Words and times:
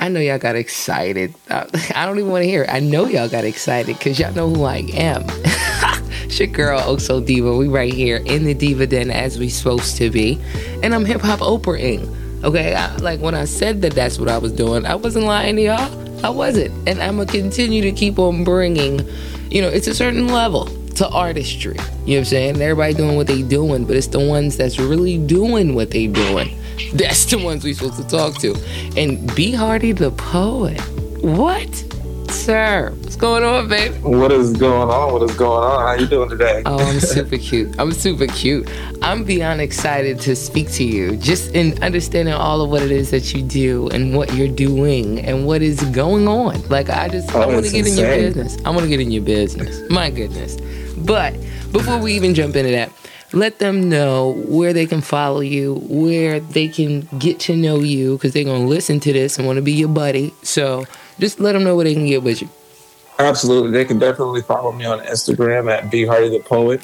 I 0.00 0.08
know 0.08 0.18
y'all 0.18 0.38
got 0.38 0.56
excited. 0.56 1.34
Uh, 1.50 1.66
I 1.94 2.06
don't 2.06 2.18
even 2.18 2.30
want 2.30 2.42
to 2.42 2.48
hear 2.48 2.62
it. 2.62 2.70
I 2.70 2.80
know 2.80 3.06
y'all 3.06 3.28
got 3.28 3.44
excited 3.44 3.98
because 3.98 4.18
y'all 4.18 4.32
know 4.32 4.48
who 4.48 4.64
I 4.64 4.78
am. 4.94 5.24
it's 6.24 6.38
your 6.38 6.48
girl, 6.48 6.80
Oso 6.80 7.24
Diva. 7.24 7.54
We 7.54 7.68
right 7.68 7.92
here 7.92 8.16
in 8.16 8.44
the 8.44 8.54
Diva 8.54 8.86
Den 8.86 9.10
as 9.10 9.38
we 9.38 9.50
supposed 9.50 9.98
to 9.98 10.10
be. 10.10 10.40
And 10.82 10.94
I'm 10.94 11.04
hip 11.04 11.20
hop 11.20 11.40
Oprahing. 11.40 12.16
Okay, 12.42 12.74
I, 12.74 12.96
like 12.96 13.20
when 13.20 13.34
I 13.34 13.44
said 13.44 13.82
that 13.82 13.92
that's 13.92 14.18
what 14.18 14.30
I 14.30 14.38
was 14.38 14.52
doing, 14.52 14.86
I 14.86 14.94
wasn't 14.94 15.26
lying 15.26 15.56
to 15.56 15.62
y'all. 15.62 16.24
I 16.24 16.30
wasn't. 16.30 16.72
And 16.88 17.02
I'm 17.02 17.16
going 17.16 17.28
to 17.28 17.38
continue 17.38 17.82
to 17.82 17.92
keep 17.92 18.18
on 18.18 18.42
bringing, 18.42 19.06
you 19.50 19.60
know, 19.60 19.68
it's 19.68 19.86
a 19.86 19.94
certain 19.94 20.28
level 20.28 20.64
to 20.94 21.08
artistry. 21.10 21.72
You 21.72 21.76
know 21.76 21.82
what 21.82 22.16
I'm 22.16 22.24
saying? 22.24 22.62
Everybody 22.62 22.94
doing 22.94 23.16
what 23.16 23.26
they 23.26 23.42
doing, 23.42 23.84
but 23.84 23.96
it's 23.96 24.06
the 24.06 24.26
ones 24.26 24.56
that's 24.56 24.78
really 24.78 25.18
doing 25.18 25.74
what 25.74 25.90
they 25.90 26.06
doing. 26.06 26.56
That's 26.94 27.24
the 27.26 27.38
ones 27.38 27.64
we're 27.64 27.74
supposed 27.74 27.96
to 27.96 28.06
talk 28.06 28.38
to. 28.38 28.54
And 28.96 29.34
B 29.34 29.52
Hardy 29.52 29.92
the 29.92 30.10
poet. 30.12 30.80
What? 31.20 31.84
Sir, 32.30 32.94
what's 33.00 33.16
going 33.16 33.42
on, 33.42 33.68
babe? 33.68 33.92
What 34.02 34.30
is 34.30 34.52
going 34.52 34.88
on? 34.88 35.12
What 35.12 35.28
is 35.28 35.36
going 35.36 35.64
on? 35.64 35.80
How 35.82 35.94
you 35.94 36.06
doing 36.06 36.28
today? 36.28 36.62
Oh, 36.64 36.78
I'm 36.78 37.00
super 37.00 37.36
cute. 37.36 37.74
I'm 37.78 37.92
super 37.92 38.26
cute. 38.28 38.70
I'm 39.02 39.24
beyond 39.24 39.60
excited 39.60 40.20
to 40.20 40.36
speak 40.36 40.70
to 40.72 40.84
you, 40.84 41.16
just 41.16 41.52
in 41.54 41.82
understanding 41.82 42.32
all 42.32 42.62
of 42.62 42.70
what 42.70 42.82
it 42.82 42.92
is 42.92 43.10
that 43.10 43.34
you 43.34 43.42
do 43.42 43.88
and 43.88 44.16
what 44.16 44.32
you're 44.34 44.48
doing 44.48 45.18
and 45.20 45.44
what 45.44 45.60
is 45.60 45.82
going 45.90 46.28
on. 46.28 46.62
Like 46.68 46.88
I 46.88 47.08
just, 47.08 47.34
oh, 47.34 47.42
I 47.42 47.46
want 47.46 47.66
to 47.66 47.72
get 47.72 47.86
insane. 47.86 48.04
in 48.04 48.10
your 48.10 48.16
business. 48.16 48.64
I 48.64 48.70
want 48.70 48.82
to 48.82 48.88
get 48.88 49.00
in 49.00 49.10
your 49.10 49.24
business. 49.24 49.90
My 49.90 50.08
goodness. 50.08 50.56
But 50.98 51.34
before 51.72 51.98
we 51.98 52.14
even 52.14 52.34
jump 52.34 52.54
into 52.54 52.70
that, 52.70 52.92
let 53.32 53.58
them 53.58 53.88
know 53.88 54.32
where 54.46 54.72
they 54.72 54.86
can 54.86 55.00
follow 55.00 55.40
you, 55.40 55.76
where 55.88 56.40
they 56.40 56.68
can 56.68 57.02
get 57.18 57.40
to 57.40 57.56
know 57.56 57.80
you, 57.80 58.16
because 58.16 58.32
they're 58.32 58.44
going 58.44 58.62
to 58.62 58.68
listen 58.68 59.00
to 59.00 59.12
this 59.12 59.38
and 59.38 59.46
want 59.46 59.56
to 59.56 59.62
be 59.62 59.72
your 59.72 59.88
buddy. 59.88 60.34
So 60.42 60.84
just 61.18 61.40
let 61.40 61.52
them 61.52 61.64
know 61.64 61.76
where 61.76 61.84
they 61.84 61.94
can 61.94 62.06
get 62.06 62.22
with 62.22 62.42
you. 62.42 62.48
Absolutely. 63.18 63.70
They 63.70 63.84
can 63.84 63.98
definitely 63.98 64.42
follow 64.42 64.72
me 64.72 64.86
on 64.86 65.00
Instagram 65.00 65.70
at 65.70 65.90
B 65.90 66.06
Hardy 66.06 66.30
the 66.30 66.42
Poet. 66.42 66.82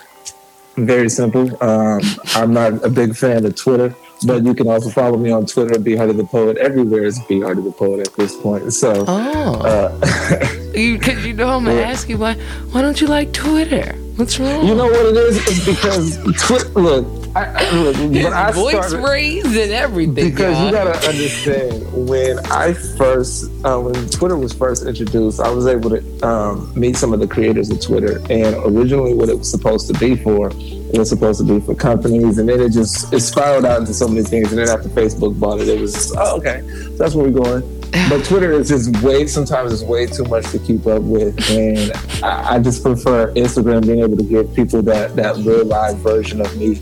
Very 0.77 1.09
simple. 1.09 1.63
Um, 1.65 2.03
I'm 2.35 2.53
not 2.53 2.85
a 2.85 2.91
big 2.91 3.17
fan 3.17 3.47
of 3.47 3.57
Twitter, 3.57 3.95
but 4.27 4.45
you 4.45 4.55
can 4.55 4.69
also 4.69 4.91
follow 4.91 5.17
me 5.17 5.31
on 5.31 5.47
Twitter, 5.47 5.75
at 5.75 5.85
B 5.85 5.97
Hardy 5.97 6.13
the 6.13 6.25
Poet. 6.25 6.59
Everywhere 6.59 7.05
is 7.05 7.19
B 7.27 7.41
Hardy 7.41 7.63
the 7.63 7.73
Poet 7.73 8.07
at 8.07 8.15
this 8.17 8.37
point. 8.37 8.71
So, 8.75 9.07
oh, 9.09 9.55
uh, 9.63 10.73
you, 10.75 10.99
cause 10.99 11.25
you 11.25 11.33
know 11.33 11.49
I'm 11.49 11.65
gonna 11.65 11.81
ask 11.81 12.11
you 12.11 12.19
why. 12.19 12.35
Why 12.73 12.83
don't 12.83 13.01
you 13.01 13.07
like 13.07 13.33
Twitter? 13.33 13.97
What's 14.17 14.41
wrong? 14.41 14.67
You 14.67 14.75
know 14.75 14.87
what 14.87 15.07
it 15.07 15.17
is? 15.17 15.37
It's 15.47 15.67
because 15.67 16.47
Twitter. 16.47 16.69
Look, 16.71 17.27
I, 17.37 17.69
I, 17.69 17.71
look, 17.73 17.97
when 17.97 18.33
I 18.33 18.51
voice 18.51 18.73
started, 18.73 19.07
raised 19.07 19.55
and 19.55 19.73
everything. 19.73 20.15
Because 20.15 20.59
you 20.59 20.71
gotta 20.71 21.07
understand, 21.07 22.09
when 22.09 22.39
I 22.47 22.73
first, 22.73 23.51
uh, 23.63 23.79
when 23.79 24.09
Twitter 24.09 24.39
was 24.39 24.55
first 24.55 24.87
introduced, 24.87 25.39
I 25.39 25.51
was 25.51 25.67
able 25.67 25.91
to 25.91 26.27
um, 26.27 26.73
meet 26.75 26.97
some 26.97 27.13
of 27.13 27.21
the 27.21 27.27
creators 27.27 27.69
of 27.69 27.79
Twitter. 27.83 28.17
And 28.31 28.57
originally, 28.65 29.13
what 29.13 29.29
it 29.29 29.39
was 29.39 29.51
supposed 29.51 29.87
to 29.93 30.01
be 30.01 30.17
for, 30.17 30.49
it 30.49 30.99
was 30.99 31.11
supposed 31.11 31.47
to 31.47 31.47
be 31.47 31.61
for 31.61 31.75
companies, 31.75 32.39
and 32.39 32.49
then 32.49 32.59
it 32.59 32.73
just 32.73 33.13
it 33.13 33.21
spiraled 33.21 33.67
out 33.67 33.81
into 33.81 33.93
so 33.93 34.09
many 34.09 34.23
things. 34.23 34.51
And 34.51 34.59
then 34.59 34.71
after 34.71 34.89
Facebook 34.89 35.39
bought 35.39 35.61
it, 35.61 35.69
it 35.69 35.79
was 35.79 35.93
just, 35.93 36.15
oh, 36.17 36.39
okay, 36.39 36.67
so 36.67 36.89
that's 36.93 37.15
where 37.15 37.29
we're 37.29 37.43
going 37.43 37.76
but 38.09 38.25
Twitter 38.25 38.53
is 38.53 38.69
just 38.69 39.03
way 39.03 39.27
sometimes 39.27 39.73
it's 39.73 39.83
way 39.83 40.07
too 40.07 40.25
much 40.25 40.51
to 40.51 40.59
keep 40.59 40.87
up 40.87 41.03
with, 41.03 41.39
and 41.51 41.93
I, 42.25 42.55
I, 42.55 42.59
just 42.59 42.83
prefer 42.83 43.33
Instagram 43.35 43.87
being 43.87 44.01
able 44.01 44.17
to 44.17 44.23
give 44.23 44.55
people 44.55 44.83
that 44.83 45.17
that 45.17 45.37
real 45.37 45.65
live 45.65 45.99
version 45.99 46.41
of 46.41 46.57
me. 46.57 46.81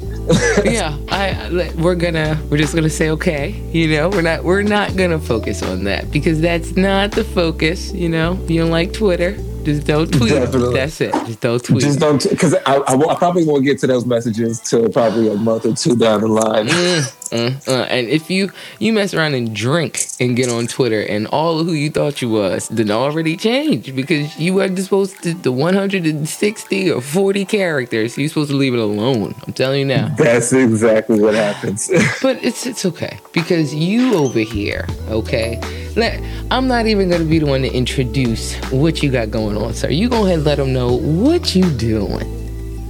yeah, 0.64 0.96
I 1.08 1.72
we're 1.78 1.94
gonna 1.94 2.40
we're 2.50 2.58
just 2.58 2.74
gonna 2.74 2.90
say 2.90 3.10
okay, 3.10 3.50
you 3.72 3.88
know, 3.88 4.08
we're 4.08 4.22
not 4.22 4.44
we're 4.44 4.62
not 4.62 4.96
gonna 4.96 5.18
focus 5.18 5.62
on 5.62 5.84
that 5.84 6.10
because 6.10 6.40
that's 6.40 6.76
not 6.76 7.12
the 7.12 7.24
focus. 7.24 7.92
You 7.92 8.08
know, 8.08 8.34
you 8.48 8.60
don't 8.60 8.70
like 8.70 8.92
Twitter. 8.92 9.36
Just 9.64 9.86
don't 9.86 10.12
tweet. 10.12 10.30
Definitely. 10.30 10.74
That's 10.74 11.00
it. 11.00 11.12
Just 11.24 11.40
don't 11.40 11.64
tweet. 11.64 11.80
Just 11.80 11.98
don't, 11.98 12.22
because 12.28 12.54
I, 12.66 12.74
I, 12.74 12.94
I, 12.96 13.14
probably 13.14 13.46
won't 13.46 13.64
get 13.64 13.78
to 13.78 13.86
those 13.86 14.04
messages 14.04 14.60
till 14.60 14.90
probably 14.90 15.32
a 15.32 15.36
month 15.36 15.64
or 15.64 15.74
two 15.74 15.96
down 15.96 16.20
the 16.20 16.28
line. 16.28 16.68
Mm, 16.68 17.23
uh, 17.32 17.52
uh. 17.66 17.86
And 17.90 18.08
if 18.08 18.30
you 18.30 18.50
you 18.78 18.92
mess 18.92 19.14
around 19.14 19.34
and 19.34 19.54
drink 19.54 20.06
and 20.20 20.36
get 20.36 20.48
on 20.48 20.66
Twitter, 20.66 21.02
and 21.02 21.26
all 21.28 21.60
of 21.60 21.66
who 21.66 21.72
you 21.72 21.90
thought 21.90 22.22
you 22.22 22.30
was, 22.30 22.68
then 22.68 22.90
already 22.90 23.36
changed 23.36 23.94
because 23.94 24.36
you 24.38 24.54
were 24.54 24.74
supposed 24.76 25.22
to 25.22 25.34
the 25.34 25.52
160 25.52 26.90
or 26.90 27.00
40 27.00 27.44
characters. 27.44 28.18
You're 28.18 28.28
supposed 28.28 28.50
to 28.50 28.56
leave 28.56 28.74
it 28.74 28.80
alone. 28.80 29.34
I'm 29.46 29.52
telling 29.52 29.80
you 29.80 29.86
now. 29.86 30.08
That's 30.16 30.52
exactly 30.52 31.20
what 31.20 31.34
happens. 31.34 31.88
but 32.22 32.42
it's 32.42 32.66
it's 32.66 32.84
okay 32.84 33.18
because 33.32 33.74
you 33.74 34.14
over 34.14 34.40
here, 34.40 34.86
okay 35.08 35.60
let, 35.96 36.20
I'm 36.50 36.66
not 36.66 36.86
even 36.86 37.08
going 37.08 37.22
to 37.22 37.28
be 37.28 37.38
the 37.38 37.46
one 37.46 37.62
to 37.62 37.72
introduce 37.72 38.54
what 38.70 39.02
you 39.02 39.10
got 39.10 39.30
going 39.30 39.56
on, 39.56 39.74
sir. 39.74 39.90
You 39.90 40.08
go 40.08 40.24
ahead 40.24 40.38
and 40.38 40.44
let 40.44 40.56
them 40.58 40.72
know 40.72 40.96
what 40.96 41.54
you 41.54 41.70
doing. 41.70 42.43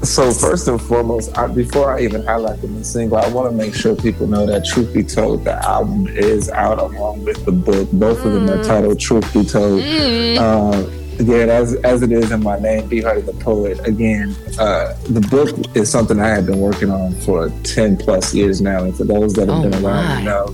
So 0.04 0.32
first 0.32 0.68
and 0.68 0.80
foremost, 0.80 1.36
I, 1.36 1.46
before 1.46 1.96
I 1.96 2.02
even 2.02 2.24
highlight 2.24 2.60
the 2.60 2.68
new 2.68 2.84
single, 2.84 3.16
I 3.16 3.26
want 3.28 3.50
to 3.50 3.56
make 3.56 3.74
sure 3.74 3.96
people 3.96 4.26
know 4.26 4.44
that 4.46 4.64
Truth 4.66 4.92
Be 4.92 5.02
Told, 5.02 5.44
the 5.44 5.54
album 5.66 6.08
is 6.08 6.50
out 6.50 6.78
along 6.78 7.24
with 7.24 7.42
the 7.46 7.52
book. 7.52 7.90
Both 7.90 8.18
mm. 8.18 8.26
of 8.26 8.32
them 8.32 8.50
are 8.50 8.62
mm. 8.62 8.66
titled 8.66 9.00
Truth 9.00 9.32
Be 9.32 9.44
Told. 9.44 9.82
Mm. 9.82 10.36
Uh, 10.38 11.22
again, 11.22 11.48
as 11.48 11.74
as 11.76 12.02
it 12.02 12.12
is 12.12 12.30
in 12.30 12.42
my 12.42 12.58
name, 12.58 12.86
B 12.86 13.00
Hardy 13.00 13.22
the 13.22 13.32
Poet. 13.32 13.80
Again, 13.86 14.36
uh, 14.58 14.94
the 15.08 15.22
book 15.22 15.74
is 15.74 15.90
something 15.90 16.20
I 16.20 16.28
have 16.28 16.46
been 16.46 16.60
working 16.60 16.90
on 16.90 17.14
for 17.20 17.48
ten 17.62 17.96
plus 17.96 18.34
years 18.34 18.60
now, 18.60 18.84
and 18.84 18.94
for 18.94 19.04
those 19.04 19.32
that 19.34 19.48
have 19.48 19.64
oh 19.64 19.70
been 19.70 19.84
around, 19.84 20.18
you 20.18 20.24
know 20.26 20.46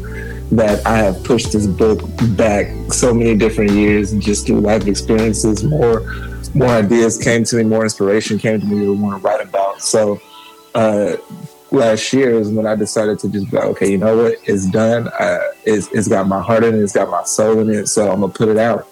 that 0.53 0.85
I 0.87 0.99
have 0.99 1.23
pushed 1.25 1.53
this 1.53 1.67
book 1.67 2.01
back 2.37 2.67
so 2.93 3.15
many 3.15 3.37
different 3.37 3.71
years 3.73 4.13
and 4.13 4.21
just 4.21 4.47
through 4.47 4.61
life 4.61 4.87
experiences, 4.87 5.63
more 5.63 6.01
more 6.55 6.69
ideas 6.69 7.19
came 7.19 7.45
to 7.45 7.57
me, 7.57 7.65
more 7.65 7.85
inspiration 7.85 8.39
came 8.39 8.61
to 8.61 8.67
me 8.67 8.85
to 8.85 8.93
want 8.93 9.21
to 9.21 9.27
write 9.27 9.47
about. 9.47 9.81
So 9.81 10.21
uh, 10.75 11.17
last 11.71 12.13
year 12.13 12.39
is 12.39 12.51
when 12.51 12.67
I 12.67 12.75
decided 12.75 13.19
to 13.21 13.29
just 13.29 13.51
go, 13.51 13.59
okay, 13.71 13.91
you 13.91 13.99
know 13.99 14.17
what, 14.17 14.35
it's 14.45 14.67
done. 14.67 15.09
Uh, 15.09 15.39
it's, 15.65 15.89
it's 15.93 16.09
got 16.09 16.27
my 16.27 16.41
heart 16.41 16.65
in 16.65 16.75
it, 16.75 16.79
it's 16.79 16.93
got 16.93 17.11
my 17.11 17.25
soul 17.25 17.61
in 17.61 17.71
it, 17.71 17.87
so 17.87 18.11
I'm 18.11 18.21
gonna 18.21 18.33
put 18.33 18.49
it 18.49 18.59
out. 18.59 18.87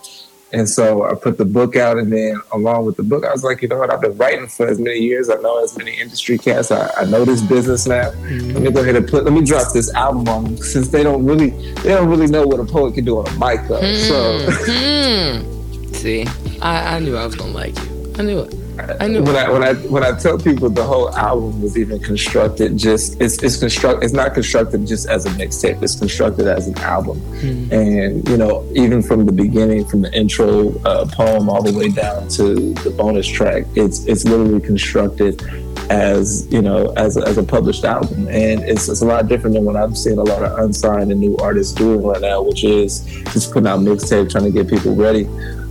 And 0.50 0.66
so 0.66 1.04
I 1.04 1.14
put 1.14 1.36
the 1.36 1.44
book 1.44 1.76
out, 1.76 1.98
and 1.98 2.10
then 2.10 2.40
along 2.52 2.86
with 2.86 2.96
the 2.96 3.02
book, 3.02 3.26
I 3.26 3.32
was 3.32 3.44
like, 3.44 3.60
you 3.60 3.68
know 3.68 3.76
what? 3.76 3.92
I've 3.92 4.00
been 4.00 4.16
writing 4.16 4.46
for 4.46 4.66
as 4.66 4.78
many 4.78 5.00
years. 5.00 5.28
I 5.28 5.34
know 5.34 5.62
as 5.62 5.76
many 5.76 6.00
industry 6.00 6.38
cats. 6.38 6.70
I, 6.70 6.90
I 6.96 7.04
know 7.04 7.26
this 7.26 7.42
business 7.42 7.86
now. 7.86 8.12
Mm-hmm. 8.12 8.52
Let 8.52 8.62
me 8.62 8.70
go 8.70 8.80
ahead 8.80 8.96
and 8.96 9.06
put. 9.06 9.24
Let 9.24 9.34
me 9.34 9.44
drop 9.44 9.74
this 9.74 9.92
album 9.92 10.26
on 10.26 10.56
since 10.56 10.88
they 10.88 11.02
don't 11.02 11.26
really 11.26 11.50
they 11.82 11.90
don't 11.90 12.08
really 12.08 12.28
know 12.28 12.46
what 12.46 12.60
a 12.60 12.64
poet 12.64 12.94
can 12.94 13.04
do 13.04 13.18
on 13.18 13.28
a 13.28 13.32
mic 13.32 13.68
though. 13.68 13.78
Mm-hmm. 13.78 15.92
So 15.92 15.92
see, 15.98 16.24
I, 16.60 16.96
I 16.96 16.98
knew 16.98 17.16
I 17.16 17.24
was 17.26 17.34
gonna 17.34 17.52
like 17.52 17.76
you. 17.78 18.14
I 18.18 18.22
knew 18.22 18.40
it. 18.40 18.54
I 19.00 19.08
knew 19.08 19.22
when 19.22 19.36
I 19.36 19.50
when 19.50 19.64
I 19.64 19.74
when 19.74 20.04
I 20.04 20.12
tell 20.12 20.38
people 20.38 20.70
the 20.70 20.84
whole 20.84 21.12
album 21.14 21.60
was 21.60 21.76
even 21.76 21.98
constructed 22.00 22.76
just 22.76 23.20
it's 23.20 23.42
it's 23.42 23.56
construct 23.56 24.04
it's 24.04 24.12
not 24.12 24.34
constructed 24.34 24.86
just 24.86 25.08
as 25.08 25.26
a 25.26 25.30
mixtape 25.30 25.82
it's 25.82 25.98
constructed 25.98 26.46
as 26.46 26.68
an 26.68 26.78
album 26.78 27.20
mm. 27.40 27.72
and 27.72 28.28
you 28.28 28.36
know 28.36 28.64
even 28.74 29.02
from 29.02 29.26
the 29.26 29.32
beginning 29.32 29.84
from 29.84 30.02
the 30.02 30.12
intro 30.14 30.78
uh, 30.84 31.04
poem 31.06 31.48
all 31.48 31.62
the 31.62 31.76
way 31.76 31.88
down 31.88 32.28
to 32.28 32.72
the 32.74 32.90
bonus 32.90 33.26
track 33.26 33.64
it's 33.74 34.04
it's 34.06 34.24
literally 34.24 34.60
constructed 34.60 35.42
as 35.90 36.46
you 36.52 36.62
know 36.62 36.92
as 36.96 37.16
a, 37.16 37.26
as 37.26 37.36
a 37.36 37.42
published 37.42 37.84
album 37.84 38.28
and 38.28 38.62
it's, 38.62 38.88
it's 38.88 39.00
a 39.00 39.06
lot 39.06 39.26
different 39.26 39.54
than 39.54 39.64
what 39.64 39.76
I'm 39.76 39.94
seeing 39.94 40.18
a 40.18 40.22
lot 40.22 40.44
of 40.44 40.56
unsigned 40.58 41.10
and 41.10 41.20
new 41.20 41.36
artists 41.38 41.74
doing 41.74 42.02
right 42.02 42.20
now 42.20 42.42
which 42.42 42.62
is 42.62 43.00
just 43.32 43.52
putting 43.52 43.66
out 43.66 43.80
mixtape 43.80 44.30
trying 44.30 44.44
to 44.44 44.50
get 44.50 44.68
people 44.68 44.94
ready 44.94 45.24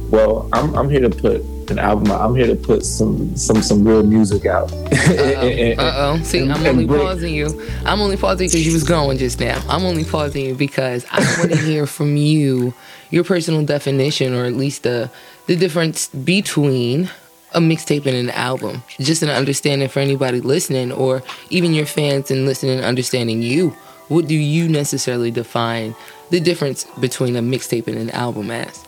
well 0.09 0.49
I'm, 0.53 0.75
I'm 0.75 0.89
here 0.89 1.01
to 1.01 1.09
put 1.09 1.41
an 1.69 1.79
album. 1.79 2.11
I'm 2.11 2.35
here 2.35 2.47
to 2.47 2.55
put 2.55 2.85
some 2.85 3.35
some 3.35 3.61
some 3.61 3.87
real 3.87 4.03
music 4.03 4.45
out. 4.45 4.71
Uh 5.07 5.93
oh. 5.95 6.19
See, 6.23 6.39
and, 6.39 6.51
I'm 6.51 6.65
only 6.65 6.85
break. 6.85 7.01
pausing 7.01 7.33
you. 7.33 7.47
I'm 7.85 8.01
only 8.01 8.17
pausing 8.17 8.47
because 8.47 8.65
you 8.65 8.73
was 8.73 8.83
going 8.83 9.17
just 9.17 9.39
now. 9.39 9.61
I'm 9.69 9.83
only 9.83 10.03
pausing 10.03 10.45
you 10.45 10.55
because 10.55 11.05
I 11.11 11.19
want 11.39 11.51
to 11.51 11.57
hear 11.65 11.85
from 11.85 12.17
you 12.17 12.73
your 13.09 13.23
personal 13.23 13.63
definition, 13.65 14.33
or 14.33 14.45
at 14.45 14.53
least 14.53 14.83
the 14.83 15.09
the 15.45 15.55
difference 15.55 16.07
between 16.09 17.09
a 17.53 17.59
mixtape 17.59 18.05
and 18.05 18.15
an 18.15 18.29
album. 18.31 18.83
Just 18.99 19.23
an 19.23 19.29
understanding 19.29 19.87
for 19.87 19.99
anybody 19.99 20.41
listening, 20.41 20.91
or 20.91 21.23
even 21.49 21.73
your 21.73 21.85
fans 21.85 22.31
and 22.31 22.45
listening, 22.45 22.77
and 22.77 22.85
understanding 22.85 23.41
you. 23.41 23.69
What 24.09 24.27
do 24.27 24.35
you 24.35 24.69
necessarily 24.69 25.31
define 25.31 25.95
the 26.29 26.39
difference 26.39 26.85
between 26.99 27.35
a 27.35 27.41
mixtape 27.41 27.87
and 27.87 27.97
an 27.97 28.09
album 28.11 28.51
as? 28.51 28.86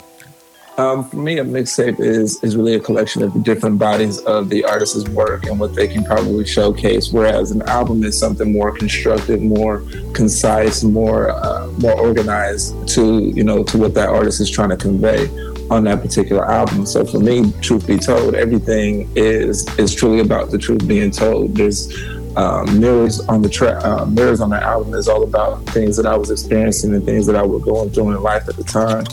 Um, 0.80 1.04
for 1.04 1.18
me, 1.18 1.40
a 1.40 1.44
mixtape 1.44 2.00
is 2.00 2.42
is 2.42 2.56
really 2.56 2.76
a 2.76 2.80
collection 2.80 3.22
of 3.22 3.34
the 3.34 3.40
different 3.40 3.78
bodies 3.78 4.20
of 4.20 4.48
the 4.48 4.64
artist's 4.64 5.10
work 5.10 5.46
and 5.46 5.60
what 5.60 5.76
they 5.76 5.90
can 5.90 6.06
probably 6.06 6.46
showcase. 6.46 7.12
Whereas 7.12 7.52
an 7.52 7.64
album 7.64 8.02
is 8.06 8.18
something 8.18 8.54
more 8.54 8.72
constructed, 8.72 9.42
more 9.42 9.84
concise, 10.14 10.82
more 10.86 11.32
uh, 11.32 11.68
more 11.80 12.00
organized 12.00 12.88
to 12.96 13.20
you 13.20 13.44
know 13.44 13.62
to 13.66 13.78
what 13.78 13.94
that 13.96 14.08
artist 14.08 14.40
is 14.40 14.50
trying 14.50 14.70
to 14.70 14.78
convey 14.78 15.28
on 15.70 15.84
that 15.84 16.02
particular 16.02 16.50
album. 16.50 16.86
So 16.86 17.04
for 17.06 17.20
me, 17.20 17.52
truth 17.60 17.86
be 17.86 17.98
told, 17.98 18.36
everything 18.36 19.12
is 19.18 19.68
is 19.78 19.94
truly 19.94 20.22
about 20.22 20.50
the 20.50 20.58
truth 20.58 20.88
being 20.88 21.12
told. 21.12 21.58
There's 21.58 21.94
um, 22.38 22.80
mirrors 22.80 23.20
on 23.28 23.42
the 23.42 23.50
track, 23.50 23.84
uh, 23.84 24.06
mirrors 24.06 24.40
on 24.40 24.50
the 24.50 24.64
album 24.64 24.94
is 24.94 25.10
all 25.10 25.24
about 25.24 25.66
things 25.76 25.98
that 25.98 26.06
I 26.06 26.16
was 26.16 26.32
experiencing 26.32 26.94
and 26.96 27.04
things 27.04 27.28
that 27.28 27.36
I 27.36 27.42
was 27.42 27.64
going 27.66 27.90
through 27.90 28.12
in 28.12 28.24
life 28.24 28.48
at 28.48 28.56
the 28.56 28.64
time. 28.64 29.04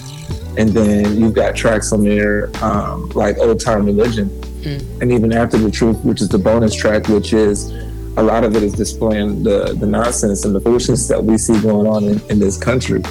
And 0.58 0.70
then 0.70 1.20
you've 1.20 1.34
got 1.34 1.54
tracks 1.54 1.92
on 1.92 2.02
there 2.04 2.50
um, 2.62 3.10
like 3.10 3.38
Old 3.38 3.60
Time 3.60 3.84
Religion, 3.84 4.28
mm. 4.28 5.00
and 5.02 5.12
even 5.12 5.32
After 5.32 5.58
the 5.58 5.70
Truth, 5.70 6.04
which 6.04 6.22
is 6.22 6.28
the 6.28 6.38
bonus 6.38 6.74
track, 6.74 7.08
which 7.08 7.32
is 7.32 7.70
a 8.16 8.22
lot 8.22 8.44
of 8.44 8.56
it 8.56 8.62
is 8.62 8.72
displaying 8.72 9.42
the 9.42 9.76
the 9.78 9.86
nonsense 9.86 10.44
and 10.44 10.54
the 10.54 10.60
foolishness 10.60 11.08
that 11.08 11.22
we 11.22 11.36
see 11.36 11.60
going 11.60 11.86
on 11.86 12.04
in, 12.04 12.20
in 12.30 12.38
this 12.38 12.56
country. 12.56 13.02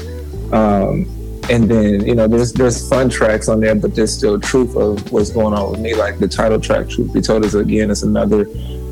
Um, 0.52 1.08
and 1.50 1.70
then 1.70 2.06
you 2.06 2.16
know 2.16 2.28
there's 2.28 2.54
there's 2.54 2.90
fun 2.90 3.10
tracks 3.10 3.48
on 3.48 3.60
there, 3.60 3.76
but 3.76 3.96
there's 3.96 4.14
still 4.14 4.40
truth 4.40 4.76
of 4.76 5.12
what's 5.12 5.30
going 5.30 5.54
on 5.54 5.72
with 5.72 5.80
me. 5.80 5.94
Like 5.94 6.18
the 6.20 6.28
title 6.28 6.60
track, 6.60 6.90
"Truth 6.90 7.14
Be 7.14 7.22
Told," 7.22 7.46
is 7.46 7.54
again 7.56 7.92
it's 7.92 8.04
another 8.04 8.46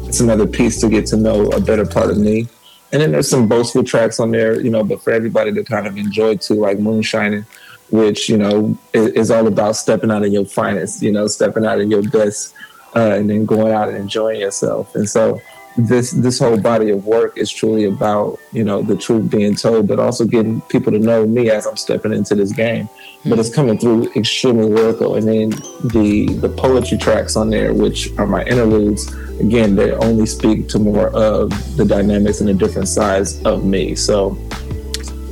it's 0.08 0.20
another 0.20 0.46
piece 0.46 0.80
to 0.82 0.90
get 0.90 1.08
to 1.08 1.18
know 1.18 1.48
a 1.48 1.60
better 1.60 1.86
part 1.86 2.12
of 2.12 2.18
me. 2.18 2.48
And 2.92 3.02
then 3.02 3.12
there's 3.12 3.28
some 3.28 3.48
boastful 3.48 3.84
tracks 3.84 4.20
on 4.20 4.30
there, 4.30 4.62
you 4.62 4.70
know, 4.70 4.84
but 4.84 5.02
for 5.02 5.12
everybody 5.12 5.52
to 5.52 5.64
kind 5.64 5.88
of 5.88 5.98
enjoy 5.98 6.38
too, 6.38 6.54
like 6.54 6.78
Moonshining, 6.78 7.44
which 7.90 8.30
you 8.30 8.38
know 8.38 8.78
is, 8.94 9.08
is 9.14 9.32
all 9.32 9.48
about 9.48 9.76
stepping 9.76 10.12
out 10.12 10.24
of 10.24 10.32
your 10.32 10.46
finest, 10.46 11.02
you 11.02 11.12
know, 11.12 11.28
stepping 11.28 11.66
out 11.66 11.80
of 11.80 11.90
your 11.90 12.04
best, 12.10 12.54
uh, 12.96 13.16
and 13.16 13.30
then 13.30 13.46
going 13.46 13.74
out 13.74 13.90
and 13.90 13.98
enjoying 13.98 14.40
yourself. 14.40 14.96
And 14.96 15.10
so 15.10 15.40
this 15.76 16.12
this 16.12 16.40
whole 16.40 16.60
body 16.60 16.92
of 16.92 17.06
work 17.06 17.38
is 17.38 17.52
truly 17.52 17.86
about 17.86 18.40
you 18.52 18.64
know 18.64 18.82
the 18.82 18.96
truth 18.96 19.30
being 19.30 19.56
told, 19.56 19.88
but 19.88 20.00
also 20.00 20.26
getting 20.26 20.62
people 20.62 20.92
to 20.92 21.00
know 21.00 21.26
me 21.26 21.50
as 21.50 21.66
I'm 21.66 21.78
stepping 21.78 22.14
into 22.14 22.36
this 22.36 22.52
game. 22.52 22.88
But 23.26 23.40
it's 23.40 23.54
coming 23.54 23.78
through 23.78 24.12
extremely 24.16 24.70
lyrical, 24.70 25.16
and 25.16 25.28
then 25.28 25.50
the 25.92 26.28
the 26.40 26.50
poetry 26.50 26.98
tracks 26.98 27.36
on 27.36 27.50
there, 27.50 27.74
which 27.74 28.16
are 28.18 28.28
my 28.28 28.44
interludes. 28.44 29.14
Again, 29.40 29.76
they 29.76 29.92
only 29.94 30.28
speak 30.28 30.70
to 30.70 30.80
more 30.80 31.08
of 31.10 31.50
the 31.76 31.86
dynamics 31.86 32.40
and 32.40 32.50
the 32.50 32.54
different 32.54 32.88
sides 32.88 33.42
of 33.44 33.66
me. 33.66 33.96
So 33.96 34.38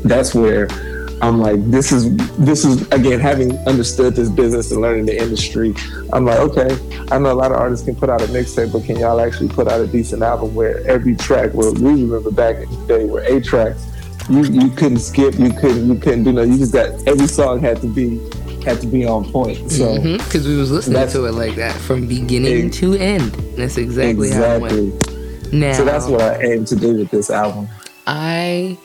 that's 0.04 0.34
where 0.34 0.68
I'm 1.22 1.40
like, 1.40 1.64
this 1.70 1.92
is 1.92 2.16
this 2.38 2.66
is 2.66 2.82
again 2.90 3.20
having 3.20 3.56
understood 3.68 4.16
this 4.16 4.30
business 4.30 4.72
and 4.72 4.82
learning 4.82 5.06
the 5.06 5.22
industry. 5.22 5.76
I'm 6.12 6.26
like, 6.26 6.40
okay, 6.40 6.76
I 7.12 7.20
know 7.20 7.32
a 7.32 7.34
lot 7.34 7.52
of 7.52 7.58
artists 7.58 7.86
can 7.86 7.96
put 7.96 8.10
out 8.10 8.22
a 8.22 8.26
mixtape, 8.26 8.74
but 8.74 8.84
can 8.86 8.98
y'all 8.98 9.20
actually 9.20 9.50
put 9.50 9.68
out 9.68 9.82
a 9.82 9.88
decent 9.88 10.24
album 10.24 10.56
where 10.56 10.86
every 10.88 11.16
track, 11.16 11.54
where 11.54 11.72
we 11.72 11.92
remember 11.92 12.32
back 12.32 12.56
in 12.56 12.70
the 12.70 12.88
day, 12.88 13.06
where 13.06 13.24
eight 13.24 13.44
tracks, 13.44 13.86
you 14.30 14.44
you 14.44 14.70
couldn't 14.72 15.00
skip, 15.00 15.38
you 15.38 15.54
couldn't 15.54 15.88
you 15.88 16.00
couldn't 16.00 16.24
do 16.24 16.34
no, 16.34 16.42
you 16.42 16.58
just 16.58 16.74
got 16.74 16.90
every 17.08 17.28
song 17.28 17.60
had 17.60 17.80
to 17.82 17.88
be 17.88 18.18
had 18.64 18.82
to 18.82 18.88
be 18.88 19.06
on 19.06 19.32
point. 19.32 19.72
So 19.72 20.02
because 20.02 20.44
mm-hmm, 20.44 20.50
we 20.50 20.58
was 20.58 20.72
listening 20.72 21.08
to 21.08 21.26
it 21.26 21.34
like 21.34 21.56
that 21.56 21.76
from 21.76 22.08
beginning 22.08 22.68
it, 22.68 22.74
to 22.74 22.96
end. 22.96 23.32
That's 23.56 23.78
exactly, 23.78 24.28
exactly 24.28 24.32
how 24.32 24.56
it 24.56 24.92
went. 24.92 25.54
Now, 25.54 25.74
so 25.74 25.86
that's 25.86 26.08
what 26.08 26.22
I 26.22 26.42
aim 26.42 26.66
to 26.66 26.76
do 26.76 26.98
with 26.98 27.12
this 27.12 27.30
album. 27.30 27.68
I, 28.08 28.78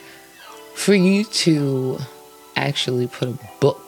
for 0.74 0.94
you 0.94 1.24
to 1.24 1.98
actually 2.56 3.06
put 3.06 3.28
a 3.28 3.38
book 3.60 3.80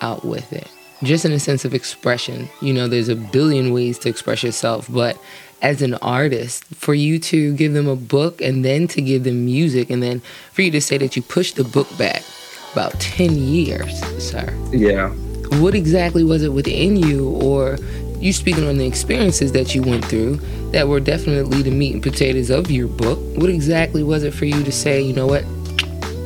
out 0.00 0.24
with 0.24 0.52
it. 0.52 0.68
Just 1.02 1.24
in 1.24 1.32
a 1.32 1.38
sense 1.38 1.64
of 1.64 1.74
expression. 1.74 2.48
You 2.62 2.72
know, 2.72 2.88
there's 2.88 3.08
a 3.08 3.16
billion 3.16 3.72
ways 3.72 3.98
to 4.00 4.08
express 4.08 4.42
yourself, 4.42 4.86
but 4.90 5.18
as 5.60 5.82
an 5.82 5.94
artist, 5.94 6.64
for 6.74 6.94
you 6.94 7.18
to 7.18 7.54
give 7.54 7.72
them 7.72 7.88
a 7.88 7.96
book 7.96 8.40
and 8.40 8.64
then 8.64 8.86
to 8.88 9.02
give 9.02 9.24
them 9.24 9.44
music, 9.44 9.90
and 9.90 10.02
then 10.02 10.20
for 10.52 10.62
you 10.62 10.70
to 10.70 10.80
say 10.80 10.98
that 10.98 11.16
you 11.16 11.22
pushed 11.22 11.56
the 11.56 11.64
book 11.64 11.88
back 11.98 12.22
about 12.72 12.98
10 13.00 13.34
years, 13.36 14.00
sir. 14.22 14.52
Yeah. 14.72 15.10
What 15.60 15.74
exactly 15.74 16.24
was 16.24 16.42
it 16.42 16.52
within 16.52 16.96
you, 16.96 17.30
or 17.30 17.78
you 18.18 18.32
speaking 18.32 18.66
on 18.66 18.78
the 18.78 18.86
experiences 18.86 19.52
that 19.52 19.74
you 19.74 19.82
went 19.82 20.04
through 20.04 20.36
that 20.72 20.88
were 20.88 21.00
definitely 21.00 21.62
the 21.62 21.70
meat 21.70 21.94
and 21.94 22.02
potatoes 22.02 22.50
of 22.50 22.70
your 22.70 22.88
book? 22.88 23.18
What 23.36 23.50
exactly 23.50 24.02
was 24.02 24.24
it 24.24 24.32
for 24.32 24.46
you 24.46 24.62
to 24.64 24.72
say, 24.72 25.02
you 25.02 25.12
know 25.12 25.26
what, 25.26 25.44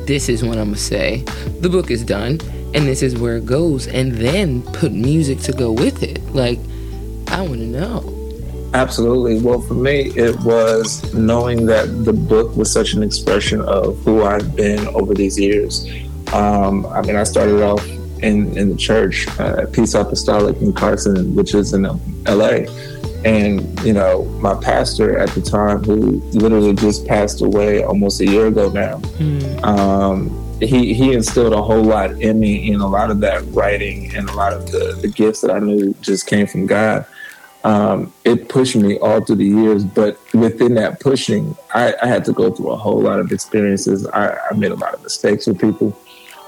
this 0.09 0.27
is 0.27 0.43
what 0.43 0.57
I'm 0.57 0.69
gonna 0.69 0.77
say. 0.77 1.23
The 1.59 1.69
book 1.69 1.91
is 1.91 2.03
done, 2.03 2.39
and 2.73 2.87
this 2.87 3.03
is 3.03 3.15
where 3.15 3.37
it 3.37 3.45
goes, 3.45 3.85
and 3.85 4.11
then 4.11 4.63
put 4.73 4.91
music 4.91 5.39
to 5.41 5.53
go 5.53 5.71
with 5.71 6.01
it. 6.01 6.19
Like, 6.33 6.57
I 7.27 7.41
want 7.41 7.59
to 7.59 7.67
know. 7.67 8.71
Absolutely. 8.73 9.39
Well, 9.39 9.61
for 9.61 9.75
me, 9.75 10.11
it 10.15 10.35
was 10.39 11.13
knowing 11.13 11.67
that 11.67 12.05
the 12.05 12.13
book 12.13 12.55
was 12.55 12.73
such 12.73 12.93
an 12.93 13.03
expression 13.03 13.61
of 13.61 13.99
who 13.99 14.23
I've 14.23 14.55
been 14.55 14.87
over 14.87 15.13
these 15.13 15.39
years. 15.39 15.87
Um, 16.33 16.87
I 16.87 17.03
mean, 17.03 17.15
I 17.15 17.23
started 17.23 17.61
off 17.61 17.87
in, 18.23 18.57
in 18.57 18.69
the 18.69 18.77
church 18.77 19.27
uh, 19.39 19.67
Peace 19.71 19.93
Apostolic 19.93 20.59
in 20.59 20.73
Carson, 20.73 21.35
which 21.35 21.53
is 21.53 21.73
in 21.73 21.83
LA. 21.83 22.65
And, 23.25 23.79
you 23.81 23.93
know, 23.93 24.25
my 24.39 24.55
pastor 24.55 25.17
at 25.17 25.29
the 25.29 25.41
time, 25.41 25.83
who 25.83 26.21
literally 26.31 26.73
just 26.73 27.05
passed 27.05 27.41
away 27.41 27.83
almost 27.83 28.21
a 28.21 28.25
year 28.25 28.47
ago 28.47 28.69
now, 28.69 28.99
mm. 29.17 29.63
um, 29.63 30.29
he, 30.61 30.93
he 30.93 31.13
instilled 31.13 31.53
a 31.53 31.61
whole 31.61 31.83
lot 31.83 32.11
in 32.21 32.39
me, 32.39 32.71
and 32.71 32.81
a 32.81 32.87
lot 32.87 33.11
of 33.11 33.19
that 33.21 33.43
writing 33.47 34.15
and 34.15 34.29
a 34.29 34.33
lot 34.33 34.53
of 34.53 34.71
the, 34.71 34.97
the 35.01 35.07
gifts 35.07 35.41
that 35.41 35.51
I 35.51 35.59
knew 35.59 35.93
just 36.01 36.27
came 36.27 36.47
from 36.47 36.65
God. 36.65 37.05
Um, 37.63 38.13
it 38.23 38.47
pushed 38.47 38.77
me 38.77 38.97
all 38.99 39.23
through 39.23 39.35
the 39.37 39.45
years, 39.45 39.83
but 39.83 40.17
within 40.33 40.75
that 40.75 41.01
pushing, 41.01 41.57
I, 41.73 41.93
I 42.01 42.07
had 42.07 42.23
to 42.25 42.33
go 42.33 42.51
through 42.51 42.69
a 42.69 42.77
whole 42.77 43.01
lot 43.01 43.19
of 43.19 43.33
experiences. 43.33 44.07
I, 44.07 44.37
I 44.49 44.53
made 44.55 44.71
a 44.71 44.75
lot 44.75 44.93
of 44.93 45.03
mistakes 45.03 45.45
with 45.45 45.59
people. 45.59 45.97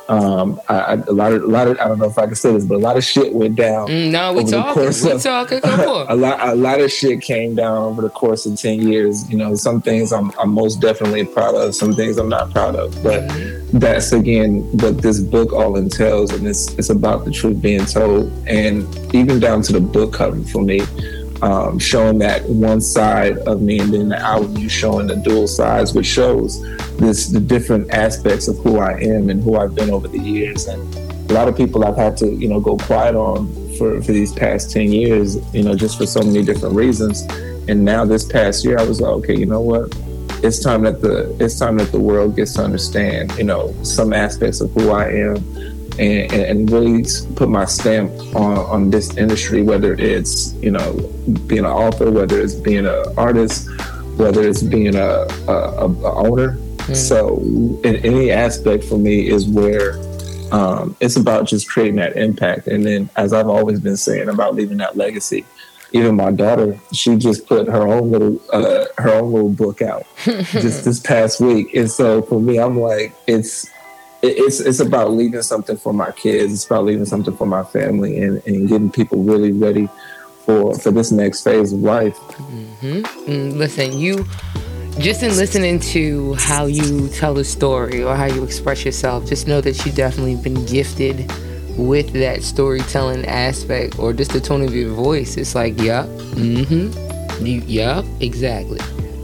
Um, 0.10 0.60
I, 0.68 0.94
a 0.94 1.12
lot 1.12 1.32
of, 1.32 1.44
a 1.44 1.48
lot 1.48 1.68
of, 1.68 1.80
I 1.80 1.88
don't 1.88 2.00
know 2.00 2.06
if 2.06 2.18
I 2.18 2.26
can 2.26 2.36
say 2.36 2.52
this, 2.52 2.66
but 2.66 2.76
a 2.76 2.80
lot 2.80 2.98
of 2.98 3.04
shit 3.04 3.34
went 3.34 3.56
down. 3.56 3.88
Mm, 3.88 4.12
no, 4.12 4.34
we 4.34 4.44
talking, 4.44 4.82
we 4.84 5.12
of, 5.12 5.22
talking. 5.22 5.60
a 5.64 6.16
lot, 6.16 6.50
a 6.50 6.56
lot 6.56 6.82
of 6.82 6.92
shit 6.92 7.22
came 7.22 7.56
down 7.56 7.78
over 7.78 8.02
the 8.02 8.10
course 8.10 8.46
of 8.46 8.60
ten 8.60 8.88
years. 8.88 9.30
You 9.30 9.38
know, 9.38 9.56
some 9.56 9.82
things 9.82 10.12
I'm, 10.12 10.32
I'm 10.40 10.52
most 10.52 10.82
definitely 10.82 11.26
proud 11.26 11.56
of, 11.56 11.76
some 11.76 11.94
things 11.94 12.18
I'm 12.18 12.30
not 12.30 12.52
proud 12.52 12.76
of. 12.76 12.92
But 13.04 13.22
mm-hmm. 13.22 13.80
that's 13.80 14.12
again 14.12 14.62
what 14.80 15.02
this 15.02 15.20
book 15.20 15.54
all 15.54 15.78
entails, 15.78 16.32
and 16.32 16.48
it's, 16.48 16.74
it's 16.76 16.90
about 16.90 17.26
the 17.26 17.32
truth 17.32 17.62
being 17.62 17.86
told, 17.86 18.32
and 18.48 18.84
even 19.16 19.40
down 19.40 19.62
to 19.64 19.74
the 19.74 19.82
book 19.82 20.14
cover 20.14 20.42
for 20.44 20.62
me 20.62 20.82
um, 21.42 21.80
showing 21.80 22.20
that 22.20 22.48
one 22.48 22.82
side 22.82 23.38
of 23.40 23.62
me, 23.62 23.80
and 23.80 23.94
then 23.94 24.10
the 24.10 24.20
album 24.20 24.58
you 24.58 24.70
showing 24.70 25.08
the 25.08 25.16
dual 25.16 25.48
sides, 25.48 25.94
which 25.94 26.06
shows 26.06 26.62
this 26.98 27.28
the 27.28 27.40
different 27.40 27.92
aspects 27.92 28.48
of 28.48 28.58
who 28.60 28.78
I 28.78 29.00
am 29.00 29.30
and 29.30 29.44
who 29.44 29.58
I've 29.58 29.74
been 29.74 29.90
over 29.90 30.08
the 30.08 30.20
years. 30.20 30.68
And 30.68 30.96
a 31.30 31.34
lot 31.34 31.48
of 31.48 31.58
people 31.58 31.84
I've 31.84 31.98
had 31.98 32.16
to, 32.18 32.28
you 32.28 32.48
know, 32.48 32.60
go 32.60 32.78
quiet 32.78 33.16
on 33.16 33.48
for, 33.78 34.02
for 34.02 34.12
these 34.12 34.34
past 34.34 34.72
10 34.72 34.92
years, 34.92 35.38
you 35.54 35.64
know, 35.64 35.76
just 35.76 35.98
for 35.98 36.06
so 36.06 36.22
many 36.22 36.44
different 36.44 36.76
reasons. 36.76 37.22
And 37.68 37.84
now 37.84 38.06
this 38.06 38.24
past 38.24 38.64
year, 38.64 38.78
I 38.78 38.84
was 38.84 39.02
like, 39.02 39.12
okay, 39.12 39.38
you 39.38 39.46
know 39.46 39.62
what? 39.62 39.96
It's 40.44 40.60
time 40.60 40.84
that 40.84 41.02
the 41.02 41.36
it's 41.40 41.58
time 41.58 41.78
that 41.78 41.92
the 41.92 42.00
world 42.00 42.36
gets 42.36 42.54
to 42.56 42.64
understand, 42.64 43.32
you 43.38 43.44
know, 43.44 43.76
some 43.84 44.12
aspects 44.12 44.60
of 44.60 44.72
who 44.72 44.90
I 44.92 45.10
am 45.10 45.36
and, 46.00 46.32
and 46.34 46.72
really 46.72 47.06
put 47.36 47.50
my 47.50 47.66
stamp 47.66 48.12
on, 48.36 48.58
on 48.58 48.90
this 48.90 49.18
industry, 49.18 49.62
whether 49.62 49.94
it's, 49.94 50.54
you 50.56 50.72
know, 50.72 50.94
being 51.48 51.66
an 51.66 51.72
author, 51.72 52.12
whether 52.12 52.40
it's 52.40 52.56
being 52.56 52.86
an 52.86 53.04
artist, 53.18 53.70
whether 54.18 54.48
it's 54.48 54.62
being 54.62 54.96
a, 54.96 55.28
a, 55.48 55.88
a 55.88 56.14
owner. 56.16 56.58
Mm. 56.78 56.96
So 56.96 57.38
in 57.84 57.98
any 57.98 58.32
aspect 58.32 58.84
for 58.84 58.98
me 58.98 59.28
is 59.28 59.48
where 59.48 60.00
um, 60.52 60.96
it's 61.00 61.16
about 61.16 61.48
just 61.48 61.70
creating 61.70 61.96
that 61.96 62.18
impact. 62.18 62.68
And 62.68 62.86
then, 62.86 63.10
as 63.16 63.34
I've 63.34 63.48
always 63.48 63.80
been 63.80 63.98
saying 63.98 64.30
about 64.30 64.56
leaving 64.56 64.78
that 64.78 64.98
legacy, 64.98 65.46
even 65.94 66.16
my 66.16 66.32
daughter, 66.32 66.80
she 66.94 67.16
just 67.18 67.48
put 67.48 67.68
her 67.68 67.88
own 67.88 68.12
little 68.12 68.42
uh, 68.54 68.86
her 68.98 69.14
own 69.14 69.34
little 69.34 69.50
book 69.50 69.82
out 69.82 70.06
just 70.24 70.86
this 70.86 71.00
past 71.00 71.42
week. 71.42 71.74
And 71.76 71.90
so 71.90 72.22
for 72.22 72.40
me, 72.40 72.60
I'm 72.60 72.80
like, 72.80 73.14
it's 73.28 73.70
it's 74.22 74.60
it's 74.60 74.80
about 74.80 75.12
leaving 75.12 75.42
something 75.42 75.78
for 75.78 75.94
my 75.94 76.12
kids. 76.12 76.54
It's 76.54 76.66
about 76.66 76.86
leaving 76.86 77.06
something 77.06 77.36
for 77.36 77.48
my 77.48 77.64
family 77.64 78.22
and, 78.22 78.42
and 78.46 78.68
getting 78.68 78.92
people 78.92 79.24
really 79.24 79.52
ready 79.52 79.90
for 80.46 80.78
for 80.78 80.92
this 80.92 81.12
next 81.12 81.44
phase 81.44 81.74
of 81.74 81.80
life. 81.80 82.18
Mm-hmm. 82.18 83.02
Mm, 83.32 83.58
listen, 83.58 83.98
you 83.98 84.26
just 85.00 85.24
in 85.24 85.36
listening 85.38 85.80
to 85.80 86.34
how 86.36 86.66
you 86.66 87.08
tell 87.10 87.34
the 87.34 87.44
story 87.44 88.04
or 88.04 88.16
how 88.16 88.26
you 88.26 88.44
express 88.44 88.86
yourself, 88.86 89.26
just 89.26 89.48
know 89.48 89.62
that 89.62 89.86
you 89.86 89.92
definitely 89.92 90.36
been 90.36 90.66
gifted 90.66 91.32
with 91.78 92.12
that 92.14 92.44
storytelling 92.44 93.26
aspect 93.26 93.98
or 93.98 94.14
just 94.14 94.32
the 94.32 94.42
tone 94.42 94.62
of 94.62 94.76
your 94.76 94.94
voice. 94.94 95.38
It's 95.38 95.56
like, 95.56 95.80
yeah, 95.80 96.06
mm-hmm, 96.34 97.46
yeah, 97.46 98.04
exactly. 98.20 98.80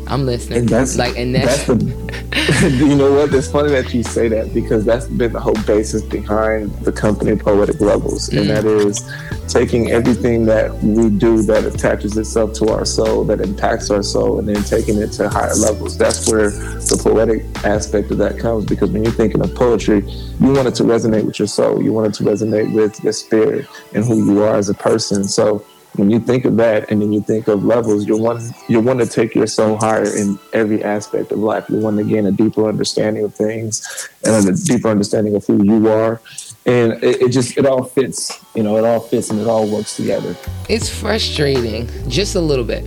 I'm 0.10 0.26
listening. 0.26 0.60
And 0.60 0.70
that's 0.70 0.98
like, 0.98 1.18
and 1.18 1.36
that's, 1.36 1.66
that's 1.66 1.84
the, 1.84 2.70
you 2.86 2.96
know 2.96 3.14
what? 3.14 3.34
It's 3.34 3.52
funny 3.52 3.70
that 3.70 3.94
you 3.94 4.04
say 4.04 4.28
that 4.30 4.54
because 4.54 4.86
that's 4.86 5.08
been 5.08 5.34
the 5.34 5.40
whole 5.40 5.62
basis 5.66 6.02
behind 6.02 6.72
the 6.80 6.92
company 6.92 7.36
Poetic 7.36 7.80
Levels, 7.82 8.30
mm. 8.30 8.42
and 8.42 8.50
that 8.50 8.66
is 8.66 9.02
taking 9.48 9.92
everything 9.92 10.46
that 10.46 10.74
we 10.84 11.10
do 11.10 11.42
that 11.44 11.64
attaches 11.66 12.18
itself 12.18 12.54
to 12.54 12.70
our 12.70 12.86
soul, 12.86 13.24
that 13.26 13.42
impacts 13.42 13.90
our 13.90 14.04
soul, 14.04 14.40
and 14.40 14.48
then 14.48 14.62
taking 14.64 14.98
it 14.98 15.12
to 15.14 15.30
higher 15.30 15.56
levels. 15.56 15.98
That's 15.98 16.30
where 16.30 16.50
the 16.50 17.00
poetic 17.02 17.46
aspect 17.64 18.12
of 18.12 18.18
that 18.18 18.38
comes 18.38 18.66
because 18.66 18.92
when 18.92 19.04
you're 19.04 19.14
thinking 19.14 19.42
of 19.42 19.54
poetry, 19.56 20.02
you 20.02 20.52
want 20.52 20.68
it 20.68 20.76
to 20.76 20.84
resonate 20.84 21.26
with 21.26 21.40
your 21.40 21.48
soul. 21.48 21.82
You 21.82 21.94
want 21.94 22.08
it 22.08 22.14
to 22.16 22.24
resonate 22.24 22.74
with 22.74 23.04
your 23.04 23.14
spirit 23.14 23.68
and 23.94 24.04
who 24.04 24.32
you 24.32 24.44
are 24.44 24.56
as 24.56 24.70
a 24.70 24.74
person. 24.74 25.24
So 25.24 25.66
when 25.98 26.10
you 26.10 26.20
think 26.20 26.46
of 26.46 26.58
that 26.58 26.90
and 26.92 27.02
then 27.02 27.12
you 27.12 27.22
think 27.22 27.48
of 27.48 27.64
levels, 27.64 28.06
you're 28.06 28.18
one 28.18 28.42
you 28.68 28.80
want 28.80 29.00
to 29.00 29.08
take 29.08 29.36
your 29.36 29.48
soul 29.48 29.78
higher 29.78 30.06
in 30.16 30.38
every 30.54 30.84
aspect 30.84 31.32
of 31.32 31.40
life. 31.40 31.70
You 31.70 31.78
want 31.78 31.98
to 31.98 32.04
gain 32.04 32.26
a 32.26 32.32
deeper 32.32 32.68
understanding 32.68 33.24
of 33.24 33.34
things 33.36 34.10
and 34.24 34.48
a 34.48 34.54
deeper 34.54 34.90
understanding 34.90 35.36
of 35.36 35.46
who 35.46 35.64
you 35.64 35.90
are. 35.90 36.22
And 36.66 36.94
it, 37.04 37.22
it 37.22 37.30
just 37.30 37.58
it 37.58 37.66
all 37.66 37.84
fits, 37.84 38.44
you 38.56 38.64
know, 38.64 38.78
it 38.78 38.84
all 38.84 39.00
fits 39.00 39.30
and 39.30 39.40
it 39.40 39.48
all 39.48 39.68
works 39.68 39.96
together. 39.96 40.36
It's 40.70 40.90
frustrating, 40.90 41.88
just 42.10 42.36
a 42.36 42.42
little 42.42 42.66
bit, 42.66 42.86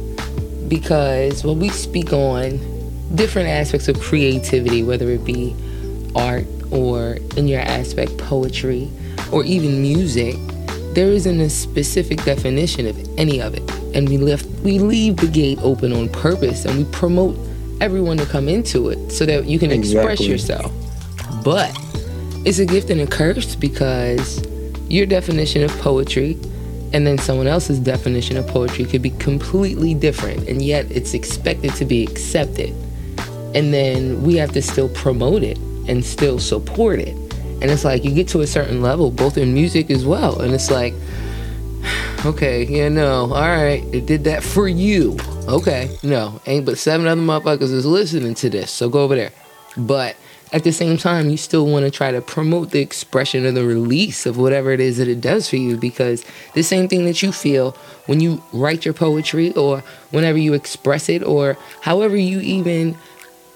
because 0.69 1.45
when 1.45 1.59
we 1.59 1.71
speak 1.71 2.12
on 2.12 2.59
different 3.14 3.49
aspects 3.49 3.88
of 3.88 3.99
creativity, 4.00 4.83
whether 4.83 5.11
it 5.11 5.25
be 5.25 5.57
art 6.14 6.47
or 6.71 7.19
in 7.37 7.49
your 7.49 7.61
aspect 7.61 8.17
poetry 8.19 8.90
or 9.33 9.45
even 9.45 9.81
music, 9.83 10.37
there 10.94 11.09
isn't 11.12 11.40
a 11.40 11.49
specific 11.49 12.23
definition 12.25 12.87
of 12.87 13.18
any 13.18 13.40
of 13.40 13.54
it. 13.54 13.70
And 13.94 14.09
we 14.09 14.18
left 14.18 14.47
we 14.61 14.78
leave 14.78 15.16
the 15.16 15.28
gate 15.28 15.59
open 15.62 15.92
on 15.92 16.09
purpose 16.09 16.64
and 16.64 16.78
we 16.78 16.85
promote 16.92 17.38
everyone 17.80 18.16
to 18.18 18.26
come 18.26 18.49
into 18.49 18.90
it 18.90 19.11
so 19.11 19.25
that 19.26 19.47
you 19.47 19.59
can 19.59 19.70
express 19.70 20.20
yourself. 20.20 20.73
But 21.44 21.76
it's 22.44 22.59
a 22.59 22.66
gift 22.66 22.90
and 22.90 23.00
a 23.00 23.06
curse 23.06 23.54
because 23.54 24.44
your 24.88 25.06
definition 25.06 25.62
of 25.62 25.70
poetry 25.78 26.38
and 26.92 27.06
then 27.06 27.18
someone 27.18 27.47
else's 27.47 27.78
definition 27.78 28.37
of 28.37 28.47
poetry 28.49 28.85
could 28.85 29.02
be 29.02 29.11
completely 29.11 29.94
different 29.94 30.49
and 30.49 30.61
yet 30.61 30.90
it's 30.90 31.14
expected 31.14 31.75
to 31.75 31.85
be 31.85 32.02
accepted. 32.04 32.70
And 33.54 33.73
then 33.73 34.23
we 34.23 34.37
have 34.37 34.52
to 34.52 34.62
still 34.62 34.88
promote 34.88 35.42
it 35.42 35.59
and 35.88 36.04
still 36.04 36.38
support 36.38 37.00
it. 37.00 37.16
And 37.61 37.71
it's 37.71 37.85
like 37.85 38.05
you 38.05 38.12
get 38.12 38.29
to 38.29 38.40
a 38.40 38.47
certain 38.47 38.81
level, 38.81 39.11
both 39.11 39.37
in 39.37 39.52
music 39.52 39.90
as 39.90 40.07
well. 40.07 40.40
And 40.40 40.55
it's 40.55 40.71
like, 40.71 40.95
okay, 42.25 42.64
yeah, 42.64 42.88
no, 42.88 43.33
all 43.33 43.49
right, 43.49 43.83
it 43.93 44.07
did 44.07 44.25
that 44.25 44.43
for 44.43 44.69
you. 44.69 45.19
Okay, 45.49 45.97
no, 46.02 46.40
ain't 46.47 46.64
but 46.64 46.79
seven 46.79 47.07
other 47.07 47.21
motherfuckers 47.21 47.73
is 47.73 47.85
listening 47.85 48.35
to 48.35 48.50
this, 48.50 48.71
so 48.71 48.88
go 48.88 49.00
over 49.00 49.17
there. 49.17 49.33
But 49.76 50.17
at 50.52 50.64
the 50.64 50.73
same 50.73 50.97
time, 50.97 51.31
you 51.31 51.37
still 51.37 51.67
want 51.67 51.85
to 51.85 51.90
try 51.90 52.11
to 52.11 52.21
promote 52.21 52.71
the 52.71 52.81
expression 52.81 53.47
or 53.47 53.52
the 53.52 53.64
release 53.64 54.26
of 54.26 54.37
whatever 54.37 54.73
it 54.73 54.81
is 54.81 54.97
that 54.97 55.07
it 55.07 55.21
does 55.21 55.49
for 55.49 55.57
you 55.57 55.76
because 55.76 56.25
the 56.55 56.62
same 56.62 56.88
thing 56.88 57.05
that 57.05 57.23
you 57.23 57.31
feel 57.31 57.73
when 58.07 58.21
you 58.21 58.43
write 58.52 58.85
your 58.85 58.95
poetry 58.95 59.52
or 59.55 59.85
whenever 60.11 60.38
you 60.38 60.55
express 60.55 61.09
it 61.09 61.23
or 61.23 61.57
however 61.83 62.17
you 62.17 62.40
even 62.40 62.97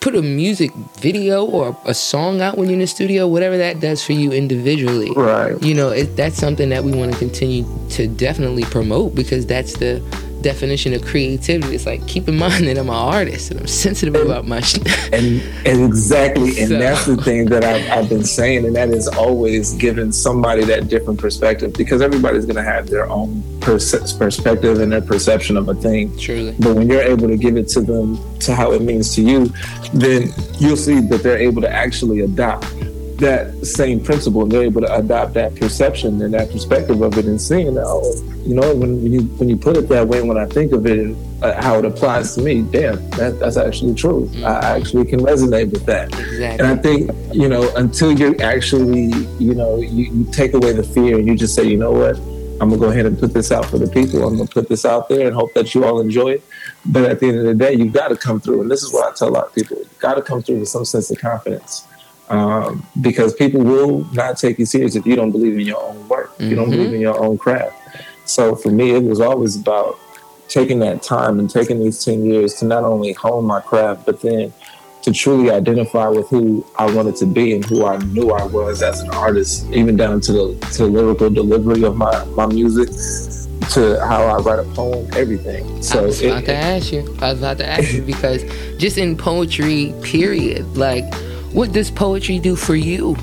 put 0.05 0.15
a 0.15 0.21
music 0.21 0.71
video 1.01 1.47
or 1.47 1.75
a 1.87 1.95
song 1.95 2.43
out 2.43 2.59
when 2.59 2.69
you're 2.69 2.75
in 2.75 2.81
the 2.81 2.87
studio, 2.87 3.27
whatever 3.27 3.57
that 3.57 3.81
does 3.81 4.05
for 4.05 4.13
you 4.13 4.33
individually. 4.33 5.11
Right. 5.17 5.61
You 5.63 5.73
know, 5.73 5.89
it, 5.89 6.15
that's 6.15 6.37
something 6.37 6.69
that 6.69 6.85
we 6.85 6.93
want 6.93 7.15
to 7.15 7.19
continue 7.19 7.65
to 7.93 8.07
definitely 8.07 8.65
promote 8.65 9.15
because 9.15 9.47
that's 9.47 9.79
the 9.79 10.03
definition 10.45 10.93
of 10.93 11.03
creativity. 11.03 11.75
It's 11.75 11.87
like 11.87 12.07
keep 12.07 12.29
in 12.29 12.37
mind 12.45 12.69
that 12.69 12.79
I'm 12.79 12.91
an 12.91 12.95
artist 12.95 13.51
and 13.51 13.59
I'm 13.59 13.67
sensitive 13.67 14.15
and, 14.15 14.25
about 14.25 14.47
my 14.47 14.61
shit. 14.61 14.87
And, 15.15 15.41
and 15.65 15.85
exactly, 15.85 16.59
and 16.59 16.69
so. 16.69 16.79
that's 16.79 17.07
the 17.07 17.17
thing 17.17 17.47
that 17.47 17.63
I've, 17.63 17.89
I've 17.91 18.09
been 18.09 18.25
saying, 18.25 18.65
and 18.65 18.75
that 18.75 18.89
is 18.89 19.07
always 19.07 19.73
giving 19.75 20.11
somebody 20.11 20.65
that 20.65 20.89
different 20.89 21.21
perspective 21.21 21.73
because 21.73 22.03
everybody's 22.03 22.47
going 22.47 22.57
to 22.57 22.65
have 22.65 22.89
their 22.89 23.09
own 23.09 23.43
pers- 23.61 24.13
perspective 24.15 24.81
and 24.81 24.91
their 24.91 25.01
perception 25.01 25.57
of 25.57 25.69
a 25.69 25.75
thing. 25.75 26.17
Truly. 26.19 26.57
But 26.59 26.75
when 26.75 26.89
you're 26.89 27.03
able 27.03 27.29
to 27.29 27.37
give 27.37 27.57
it 27.57 27.69
to 27.69 27.81
them 27.81 28.19
to 28.41 28.55
how 28.55 28.73
it 28.73 28.83
means 28.83 29.15
to 29.15 29.23
you, 29.23 29.53
then 29.93 30.31
you'll 30.59 30.77
see 30.77 31.01
that 31.01 31.23
they're 31.23 31.39
able 31.39 31.63
to 31.63 31.71
actually 31.71 32.21
adopt 32.21 32.67
that 33.19 33.65
same 33.65 34.03
principle 34.03 34.43
and 34.43 34.51
they're 34.51 34.65
able 34.65 34.81
to 34.81 34.95
adopt 34.95 35.35
that 35.35 35.55
perception 35.55 36.21
and 36.23 36.35
that 36.35 36.51
perspective 36.51 37.01
of 37.01 37.17
it 37.17 37.27
and 37.27 37.41
seeing 37.41 37.75
that, 37.75 37.85
oh, 37.87 38.03
you 38.45 38.55
know, 38.55 38.75
when, 38.75 39.03
when 39.03 39.13
you 39.13 39.23
when 39.39 39.49
you 39.49 39.57
put 39.57 39.77
it 39.77 39.89
that 39.89 40.07
way, 40.07 40.21
when 40.23 40.37
I 40.37 40.47
think 40.47 40.73
of 40.73 40.87
it 40.87 40.99
and 40.99 41.43
uh, 41.43 41.61
how 41.61 41.79
it 41.79 41.85
applies 41.85 42.35
to 42.35 42.43
me, 42.43 42.63
damn, 42.63 43.09
that, 43.11 43.39
that's 43.41 43.57
actually 43.57 43.95
true. 43.95 44.27
Mm-hmm. 44.27 44.45
I 44.45 44.79
actually 44.79 45.05
can 45.07 45.21
resonate 45.21 45.71
with 45.71 45.87
that. 45.87 46.09
Exactly. 46.09 46.45
And 46.45 46.63
I 46.63 46.77
think, 46.77 47.11
you 47.33 47.49
know, 47.49 47.73
until 47.77 48.19
you 48.19 48.37
actually, 48.39 49.13
you 49.39 49.55
know, 49.55 49.77
you, 49.77 50.13
you 50.13 50.33
take 50.33 50.55
away 50.55 50.73
the 50.73 50.83
fear 50.83 51.19
and 51.19 51.27
you 51.27 51.37
just 51.37 51.55
say, 51.55 51.65
you 51.65 51.77
know 51.77 51.93
what, 51.93 52.17
I'm 52.61 52.69
gonna 52.69 52.79
go 52.79 52.91
ahead 52.91 53.07
and 53.07 53.19
put 53.19 53.33
this 53.33 53.53
out 53.53 53.67
for 53.67 53.79
the 53.79 53.89
people. 53.89 54.27
I'm 54.27 54.37
gonna 54.37 54.49
put 54.49 54.69
this 54.69 54.85
out 54.85 55.09
there 55.09 55.27
and 55.27 55.35
hope 55.35 55.55
that 55.55 55.75
you 55.75 55.85
all 55.85 56.01
enjoy 56.01 56.33
it. 56.33 56.45
But 56.87 57.05
at 57.05 57.21
the 57.21 57.29
end 57.29 57.39
of 57.39 57.45
the 57.45 57.55
day, 57.55 57.75
you've 57.75 57.93
got 57.93 58.09
to 58.09 58.17
come 58.17 58.41
through, 58.41 58.61
and 58.61 58.71
this 58.71 58.83
is 58.83 58.93
what 58.93 59.11
I 59.11 59.15
tell 59.15 59.29
a 59.29 59.31
lot 59.31 59.47
of 59.47 59.55
people: 59.55 59.79
you've 59.79 59.99
got 59.99 60.15
to 60.15 60.23
come 60.23 60.43
through 60.43 60.61
with 60.61 60.69
some 60.69 60.85
sense 60.85 61.11
of 61.11 61.19
confidence 61.19 61.87
um, 62.35 62.87
because 63.01 63.35
people 63.35 63.63
will 63.63 64.05
not 64.13 64.37
take 64.37 64.59
you 64.59 64.67
serious 64.67 64.97
if 64.97 65.07
you 65.07 65.17
don't 65.17 65.31
believe 65.31 65.55
in 65.55 65.67
your 65.67 65.83
own 65.83 66.09
work, 66.09 66.33
mm-hmm. 66.33 66.51
you 66.51 66.57
don't 66.57 66.71
believe 66.71 66.87
mm-hmm. 66.87 66.97
in 66.97 67.01
your 67.01 67.19
own 67.23 67.39
craft. 67.39 67.77
So 68.25 68.57
for 68.57 68.71
me, 68.71 68.91
it 68.91 69.03
was 69.03 69.21
always 69.21 69.61
about 69.61 69.99
taking 70.49 70.79
that 70.81 71.03
time 71.03 71.39
and 71.39 71.49
taking 71.49 71.79
these 71.81 72.05
10 72.05 72.25
years 72.25 72.55
to 72.55 72.65
not 72.65 72.85
only 72.85 73.13
hone 73.13 73.45
my 73.45 73.61
craft, 73.61 74.07
but 74.07 74.21
then 74.21 74.53
to 75.03 75.13
truly 75.13 75.51
identify 75.51 76.09
with 76.09 76.29
who 76.31 76.65
I 76.79 76.91
wanted 76.91 77.17
to 77.17 77.27
be 77.27 77.55
and 77.55 77.65
who 77.65 77.85
I 77.85 77.99
knew 77.99 78.31
I 78.31 78.45
was 78.47 78.83
as 78.83 79.01
an 79.01 79.11
artist, 79.11 79.71
even 79.71 79.97
down 79.97 80.21
to 80.23 80.33
the 80.33 80.67
to 80.73 80.79
the 80.79 80.87
lyrical 80.87 81.29
delivery 81.29 81.85
of 81.85 81.97
my, 81.97 82.25
my 82.37 82.47
music, 82.47 82.89
to 83.73 84.01
how 84.07 84.25
I 84.25 84.37
write 84.39 84.61
a 84.61 84.69
poem, 84.75 85.07
everything. 85.15 85.83
So 85.83 85.99
I 85.99 86.03
was 86.07 86.23
about 86.23 86.43
it, 86.45 86.47
to 86.47 86.55
ask 86.55 86.93
you. 86.93 87.01
I 87.21 87.33
was 87.33 87.39
about 87.41 87.59
to 87.59 87.67
ask 87.67 87.93
you 87.93 88.03
because 88.15 88.45
just 88.79 88.97
in 88.97 89.17
poetry, 89.17 89.95
period, 90.03 90.77
like 90.77 91.05
what 91.55 91.73
does 91.73 91.91
poetry 91.91 92.39
do 92.41 92.57
for 92.57 92.75
you? 92.75 93.17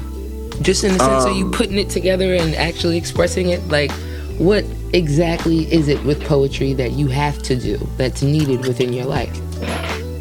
Just 0.61 0.83
in 0.83 0.93
the 0.93 0.99
sense 0.99 1.25
um, 1.25 1.31
of 1.31 1.37
you 1.37 1.45
um, 1.45 1.51
putting 1.51 1.77
it 1.77 1.89
together 1.89 2.33
and 2.33 2.55
actually 2.55 2.97
expressing 2.97 3.49
it, 3.49 3.65
like 3.67 3.91
what 4.37 4.63
exactly 4.93 5.71
is 5.71 5.89
it 5.89 6.01
with 6.03 6.23
poetry 6.23 6.73
that 6.73 6.91
you 6.91 7.07
have 7.07 7.41
to 7.43 7.55
do 7.55 7.77
that's 7.97 8.21
needed 8.21 8.65
within 8.65 8.93
your 8.93 9.05
life? 9.05 9.37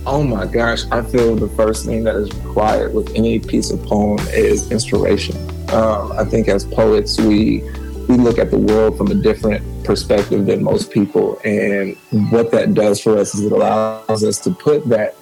Oh 0.07 0.25
my 0.25 0.45
gosh, 0.45 0.85
I 0.90 1.02
feel 1.02 1.37
the 1.37 1.49
first 1.49 1.87
thing 1.87 2.02
that 2.05 2.17
is 2.17 2.33
required 2.45 2.95
with 2.95 3.14
any 3.14 3.38
piece 3.38 3.71
of 3.71 3.83
poem 3.85 4.19
is 4.31 4.73
inspiration. 4.73 5.37
Um, 5.71 6.12
I 6.12 6.25
think 6.25 6.49
as 6.49 6.64
poets, 6.64 7.19
we 7.21 7.62
we 8.09 8.17
look 8.17 8.38
at 8.38 8.50
the 8.50 8.59
world 8.59 8.99
from 8.99 9.07
a 9.09 9.14
different 9.14 9.85
perspective 9.85 10.47
than 10.47 10.64
most 10.64 10.90
people, 10.90 11.38
and 11.45 11.97
what 12.31 12.50
that 12.50 12.75
does 12.75 13.00
for 13.00 13.17
us 13.19 13.35
is 13.37 13.45
it 13.45 13.52
allows 13.52 14.25
us 14.25 14.38
to 14.40 14.50
put 14.50 14.88
that 14.88 15.14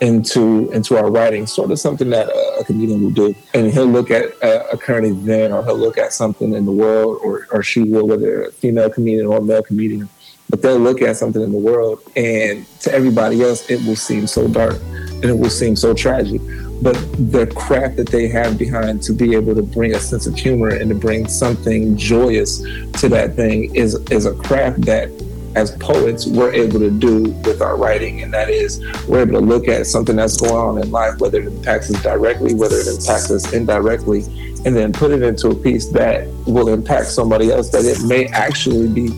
into 0.00 0.70
into 0.72 0.96
our 0.96 1.10
writing, 1.10 1.46
sort 1.46 1.70
of 1.70 1.78
something 1.78 2.10
that 2.10 2.28
a, 2.28 2.60
a 2.60 2.64
comedian 2.64 3.02
will 3.02 3.10
do. 3.10 3.34
And 3.54 3.72
he'll 3.72 3.86
look 3.86 4.10
at 4.10 4.24
a, 4.42 4.70
a, 4.72 4.78
current 4.78 5.06
event, 5.06 5.52
or 5.52 5.64
he'll 5.64 5.78
look 5.78 5.98
at 5.98 6.12
something 6.12 6.52
in 6.52 6.64
the 6.64 6.72
world, 6.72 7.18
or 7.22 7.46
or 7.50 7.62
she 7.62 7.82
will, 7.82 8.06
whether 8.06 8.44
a 8.44 8.52
female 8.52 8.90
comedian 8.90 9.26
or 9.26 9.38
a 9.38 9.42
male 9.42 9.62
comedian. 9.62 10.08
But 10.48 10.62
they'll 10.62 10.78
look 10.78 11.02
at 11.02 11.16
something 11.16 11.42
in 11.42 11.50
the 11.50 11.58
world, 11.58 12.00
and 12.14 12.66
to 12.80 12.92
everybody 12.92 13.42
else, 13.42 13.68
it 13.68 13.84
will 13.84 13.96
seem 13.96 14.26
so 14.26 14.46
dark, 14.46 14.76
and 14.82 15.24
it 15.24 15.38
will 15.38 15.50
seem 15.50 15.74
so 15.74 15.92
tragic. 15.92 16.40
But 16.82 16.94
the 17.32 17.50
craft 17.56 17.96
that 17.96 18.08
they 18.10 18.28
have 18.28 18.58
behind 18.58 19.02
to 19.04 19.12
be 19.12 19.34
able 19.34 19.54
to 19.54 19.62
bring 19.62 19.94
a 19.94 19.98
sense 19.98 20.26
of 20.26 20.34
humor 20.36 20.68
and 20.68 20.90
to 20.90 20.94
bring 20.94 21.26
something 21.26 21.96
joyous 21.96 22.60
to 23.00 23.08
that 23.08 23.34
thing 23.34 23.74
is 23.74 23.94
is 24.10 24.26
a 24.26 24.34
craft 24.34 24.82
that 24.82 25.08
as 25.56 25.70
poets 25.78 26.26
we're 26.26 26.52
able 26.52 26.78
to 26.78 26.90
do 26.90 27.22
with 27.44 27.62
our 27.62 27.76
writing, 27.76 28.22
and 28.22 28.32
that 28.32 28.50
is 28.50 28.78
we're 29.08 29.22
able 29.22 29.40
to 29.40 29.44
look 29.44 29.66
at 29.68 29.86
something 29.86 30.14
that's 30.14 30.38
going 30.38 30.54
on 30.54 30.78
in 30.80 30.90
life, 30.90 31.18
whether 31.18 31.40
it 31.40 31.46
impacts 31.46 31.92
us 31.92 32.00
directly, 32.02 32.54
whether 32.54 32.76
it 32.76 32.86
impacts 32.86 33.30
us 33.30 33.52
indirectly, 33.54 34.20
and 34.66 34.76
then 34.76 34.92
put 34.92 35.10
it 35.10 35.22
into 35.22 35.48
a 35.48 35.54
piece 35.54 35.86
that 35.86 36.28
will 36.46 36.68
impact 36.68 37.06
somebody 37.06 37.50
else 37.50 37.70
that 37.70 37.86
it 37.86 38.04
may 38.06 38.26
actually 38.26 38.86
be 38.86 39.08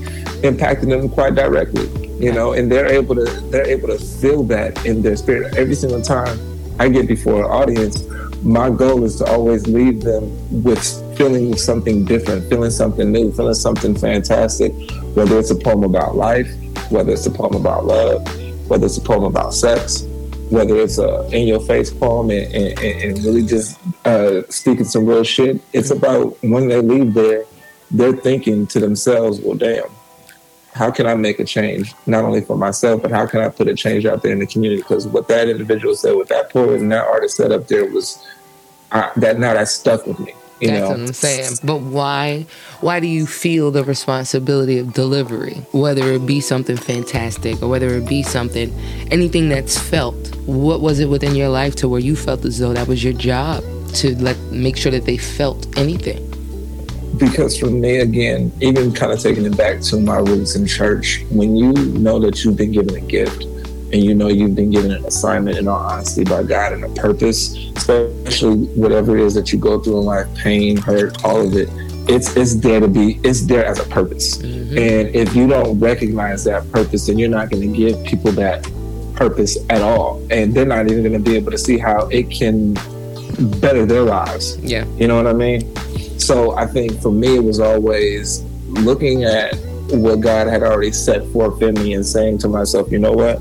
impacting 0.42 0.88
them 0.88 1.08
quite 1.08 1.34
directly. 1.34 1.88
You 2.24 2.32
know, 2.32 2.52
and 2.52 2.70
they're 2.70 2.86
able 2.86 3.16
to 3.16 3.24
they're 3.50 3.66
able 3.66 3.88
to 3.88 3.98
feel 3.98 4.44
that 4.44 4.86
in 4.86 5.02
their 5.02 5.16
spirit 5.16 5.56
every 5.56 5.74
single 5.74 6.02
time 6.02 6.38
I 6.78 6.88
get 6.88 7.08
before 7.08 7.44
an 7.44 7.50
audience. 7.50 8.06
My 8.44 8.70
goal 8.70 9.02
is 9.02 9.16
to 9.16 9.24
always 9.24 9.66
leave 9.66 10.02
them 10.02 10.30
with 10.62 10.86
feeling 11.18 11.56
something 11.56 12.04
different, 12.04 12.48
feeling 12.48 12.70
something 12.70 13.10
new, 13.10 13.32
feeling 13.32 13.52
something 13.52 13.92
fantastic, 13.96 14.72
whether 15.14 15.36
it's 15.36 15.50
a 15.50 15.56
poem 15.56 15.82
about 15.82 16.14
life, 16.14 16.48
whether 16.90 17.12
it's 17.12 17.26
a 17.26 17.30
poem 17.30 17.54
about 17.56 17.84
love, 17.84 18.24
whether 18.70 18.86
it's 18.86 18.98
a 18.98 19.00
poem 19.00 19.24
about 19.24 19.52
sex, 19.52 20.04
whether 20.50 20.76
it's 20.76 20.98
a 20.98 21.28
in 21.32 21.48
your 21.48 21.58
face 21.58 21.92
poem 21.92 22.30
and, 22.30 22.54
and, 22.54 22.78
and 22.78 23.24
really 23.24 23.44
just 23.44 23.80
uh, 24.06 24.42
speaking 24.48 24.84
some 24.84 25.04
real 25.06 25.24
shit. 25.24 25.60
It's 25.72 25.90
about 25.90 26.38
when 26.42 26.68
they 26.68 26.80
leave 26.80 27.14
there, 27.14 27.44
they're 27.90 28.16
thinking 28.16 28.68
to 28.68 28.78
themselves, 28.78 29.40
well, 29.40 29.56
damn, 29.56 29.90
how 30.72 30.92
can 30.92 31.06
I 31.06 31.16
make 31.16 31.40
a 31.40 31.44
change, 31.44 31.94
not 32.06 32.22
only 32.22 32.42
for 32.42 32.56
myself, 32.56 33.02
but 33.02 33.10
how 33.10 33.26
can 33.26 33.40
I 33.40 33.48
put 33.48 33.66
a 33.66 33.74
change 33.74 34.06
out 34.06 34.22
there 34.22 34.30
in 34.30 34.38
the 34.38 34.46
community? 34.46 34.82
Because 34.82 35.08
what 35.08 35.26
that 35.26 35.48
individual 35.48 35.96
said, 35.96 36.14
what 36.14 36.28
that 36.28 36.50
poet 36.50 36.80
and 36.80 36.92
that 36.92 37.08
artist 37.08 37.38
said 37.38 37.50
up 37.50 37.66
there 37.66 37.90
was, 37.90 38.24
uh, 38.92 39.10
that 39.16 39.40
now 39.40 39.54
that 39.54 39.66
stuck 39.66 40.06
with 40.06 40.20
me. 40.20 40.32
You 40.60 40.68
That's 40.68 40.80
know? 40.80 40.88
what 40.88 41.00
I'm 41.00 41.12
saying. 41.12 41.58
But 41.62 41.80
why 41.80 42.46
why 42.80 43.00
do 43.00 43.06
you 43.06 43.26
feel 43.26 43.70
the 43.70 43.84
responsibility 43.84 44.78
of 44.78 44.92
delivery? 44.92 45.54
Whether 45.72 46.12
it 46.12 46.26
be 46.26 46.40
something 46.40 46.76
fantastic 46.76 47.62
or 47.62 47.68
whether 47.68 47.88
it 47.88 48.08
be 48.08 48.22
something 48.22 48.72
anything 49.10 49.48
that's 49.48 49.78
felt. 49.78 50.16
What 50.46 50.80
was 50.80 51.00
it 51.00 51.08
within 51.08 51.34
your 51.34 51.48
life 51.48 51.76
to 51.76 51.88
where 51.88 52.00
you 52.00 52.16
felt 52.16 52.44
as 52.44 52.58
though 52.58 52.72
that 52.72 52.88
was 52.88 53.04
your 53.04 53.12
job 53.12 53.62
to 53.94 54.16
let 54.22 54.38
make 54.50 54.76
sure 54.76 54.92
that 54.92 55.04
they 55.04 55.16
felt 55.16 55.66
anything? 55.78 56.24
because 57.18 57.58
for 57.58 57.66
me, 57.66 57.98
again, 57.98 58.52
even 58.60 58.92
kind 58.92 59.12
of 59.12 59.20
taking 59.20 59.44
it 59.44 59.56
back 59.56 59.80
to 59.80 60.00
my 60.00 60.18
roots 60.18 60.54
in 60.54 60.66
church, 60.66 61.24
when 61.30 61.56
you 61.56 61.72
know 61.72 62.18
that 62.20 62.44
you've 62.44 62.56
been 62.56 62.72
given 62.72 62.94
a 62.94 63.00
gift 63.00 63.44
and 63.92 64.02
you 64.02 64.14
know 64.14 64.28
you've 64.28 64.54
been 64.54 64.70
given 64.70 64.90
an 64.90 65.04
assignment 65.04 65.56
in 65.56 65.68
all 65.68 65.78
honesty 65.78 66.24
by 66.24 66.42
God 66.42 66.72
and 66.72 66.84
a 66.84 66.88
purpose, 66.90 67.56
especially 67.76 68.66
whatever 68.68 69.16
it 69.16 69.24
is 69.24 69.34
that 69.34 69.52
you 69.52 69.58
go 69.58 69.80
through 69.80 70.00
in 70.00 70.04
life, 70.04 70.34
pain, 70.36 70.76
hurt, 70.76 71.24
all 71.24 71.46
of 71.46 71.54
it, 71.54 71.68
it's 72.08 72.36
it's 72.36 72.56
there 72.56 72.80
to 72.80 72.88
be 72.88 73.20
it's 73.22 73.42
there 73.42 73.64
as 73.64 73.78
a 73.78 73.84
purpose. 73.88 74.38
Mm-hmm. 74.38 74.78
And 74.78 75.14
if 75.14 75.34
you 75.34 75.46
don't 75.46 75.78
recognize 75.78 76.44
that 76.44 76.70
purpose, 76.72 77.06
then 77.06 77.18
you're 77.18 77.28
not 77.28 77.50
going 77.50 77.72
to 77.72 77.76
give 77.76 78.04
people 78.04 78.32
that 78.32 78.62
purpose 79.14 79.58
at 79.68 79.82
all. 79.82 80.24
And 80.30 80.54
they're 80.54 80.66
not 80.66 80.90
even 80.90 81.02
going 81.02 81.12
to 81.12 81.30
be 81.30 81.36
able 81.36 81.50
to 81.50 81.58
see 81.58 81.78
how 81.78 82.06
it 82.08 82.30
can 82.30 82.74
better 83.60 83.84
their 83.84 84.02
lives. 84.02 84.56
Yeah. 84.58 84.84
You 84.96 85.08
know 85.08 85.16
what 85.16 85.26
I 85.26 85.32
mean? 85.32 85.74
So 86.18 86.56
I 86.56 86.66
think 86.66 87.00
for 87.00 87.12
me, 87.12 87.36
it 87.36 87.44
was 87.44 87.60
always 87.60 88.42
looking 88.68 89.24
at 89.24 89.54
what 89.90 90.20
God 90.20 90.48
had 90.48 90.62
already 90.62 90.92
set 90.92 91.26
forth 91.28 91.62
in 91.62 91.74
me 91.74 91.94
and 91.94 92.04
saying 92.04 92.38
to 92.38 92.48
myself, 92.48 92.90
you 92.90 92.98
know 92.98 93.12
what? 93.12 93.40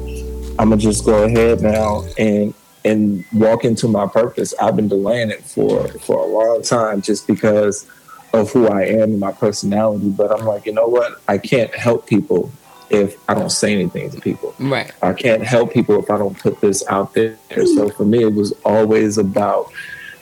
I'm 0.60 0.70
gonna 0.70 0.78
just 0.78 1.06
go 1.06 1.24
ahead 1.24 1.62
now 1.62 2.04
and 2.18 2.54
and 2.86 3.26
walk 3.34 3.66
into 3.66 3.88
my 3.88 4.08
purpose. 4.08 4.54
I've 4.62 4.76
been 4.76 4.88
delaying 4.88 5.30
it 5.30 5.44
for 5.44 5.88
for 6.00 6.24
a 6.24 6.28
long 6.28 6.62
time 6.62 7.02
just 7.02 7.28
because 7.28 7.88
of 8.34 8.52
who 8.52 8.68
I 8.68 8.84
am 8.84 9.12
and 9.12 9.20
my 9.20 9.32
personality. 9.32 10.10
But 10.10 10.32
I'm 10.32 10.46
like, 10.46 10.66
you 10.66 10.74
know 10.74 10.88
what? 10.88 11.22
I 11.28 11.38
can't 11.38 11.74
help 11.74 12.08
people 12.08 12.52
if 12.90 13.18
I 13.30 13.34
don't 13.34 13.50
say 13.50 13.74
anything 13.74 14.10
to 14.12 14.22
people. 14.22 14.56
Right. 14.60 14.92
I 15.02 15.14
can't 15.14 15.44
help 15.44 15.74
people 15.74 16.02
if 16.02 16.10
I 16.10 16.18
don't 16.18 16.38
put 16.38 16.62
this 16.62 16.86
out 16.88 17.14
there. 17.14 17.38
So 17.52 17.90
for 17.90 18.06
me, 18.06 18.24
it 18.24 18.34
was 18.34 18.54
always 18.64 19.18
about 19.18 19.72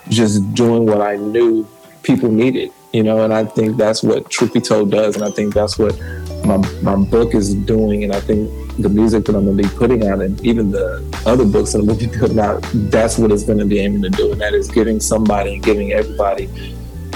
just 0.10 0.54
doing 0.54 0.86
what 0.86 1.02
I 1.02 1.16
knew 1.16 1.68
people 2.04 2.32
needed, 2.32 2.72
you 2.94 3.04
know, 3.04 3.24
and 3.24 3.34
I 3.34 3.46
think 3.46 3.78
that's 3.78 4.04
what 4.04 4.30
Truth 4.30 4.54
Be 4.54 4.62
Told 4.62 4.92
does. 4.92 5.16
And 5.16 5.26
I 5.26 5.32
think 5.32 5.54
that's 5.54 5.78
what 5.78 6.00
my, 6.46 6.58
my 6.82 6.96
book 6.96 7.34
is 7.36 7.54
doing. 7.54 8.04
And 8.04 8.14
I 8.14 8.20
think 8.20 8.50
the 8.78 8.90
music 8.90 9.26
that 9.26 9.36
I'm 9.36 9.46
going 9.46 9.58
to 9.58 9.64
be 9.64 9.70
putting 9.76 10.08
out 10.08 10.22
and 10.22 10.40
even 10.46 10.72
the 10.72 11.04
other 11.26 11.46
books 11.46 11.74
that 11.74 11.80
I'm 11.80 11.86
going 11.86 12.00
to 12.00 12.08
be 12.08 12.18
putting 12.18 12.40
out, 12.40 12.62
that's 12.74 13.18
what 13.18 13.32
it's 13.32 13.44
going 13.44 13.60
to 13.60 13.66
be 13.66 13.80
aiming 13.80 14.02
to 14.04 14.10
do. 14.10 14.32
And 14.32 14.42
that 14.42 14.54
is 14.54 14.70
giving 14.70 15.00
somebody, 15.00 15.56
and 15.56 15.64
giving 15.64 15.94
everybody 15.94 16.50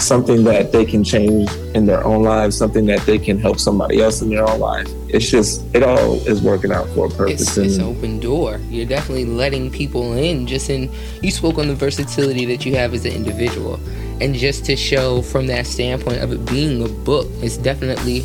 something 0.01 0.43
that 0.45 0.71
they 0.71 0.85
can 0.85 1.03
change 1.03 1.51
in 1.75 1.85
their 1.85 2.03
own 2.03 2.23
lives, 2.23 2.57
something 2.57 2.85
that 2.85 3.01
they 3.01 3.17
can 3.17 3.37
help 3.37 3.59
somebody 3.59 4.01
else 4.01 4.21
in 4.21 4.29
their 4.29 4.47
own 4.47 4.59
life. 4.59 4.87
It's 5.09 5.29
just 5.29 5.63
it 5.75 5.83
all 5.83 6.15
is 6.27 6.41
working 6.41 6.71
out 6.71 6.87
for 6.89 7.07
a 7.07 7.09
purpose. 7.09 7.41
It's, 7.41 7.57
it's 7.57 7.77
an 7.77 7.83
open 7.83 8.19
door. 8.19 8.61
You're 8.69 8.85
definitely 8.85 9.25
letting 9.25 9.69
people 9.71 10.13
in. 10.13 10.47
Just 10.47 10.69
in 10.69 10.91
you 11.21 11.31
spoke 11.31 11.57
on 11.57 11.67
the 11.67 11.75
versatility 11.75 12.45
that 12.45 12.65
you 12.65 12.75
have 12.75 12.93
as 12.93 13.05
an 13.05 13.11
individual, 13.11 13.79
and 14.21 14.33
just 14.33 14.65
to 14.65 14.75
show 14.75 15.21
from 15.21 15.47
that 15.47 15.67
standpoint 15.67 16.21
of 16.21 16.31
it 16.31 16.45
being 16.45 16.83
a 16.83 16.89
book, 16.89 17.27
it's 17.41 17.57
definitely 17.57 18.23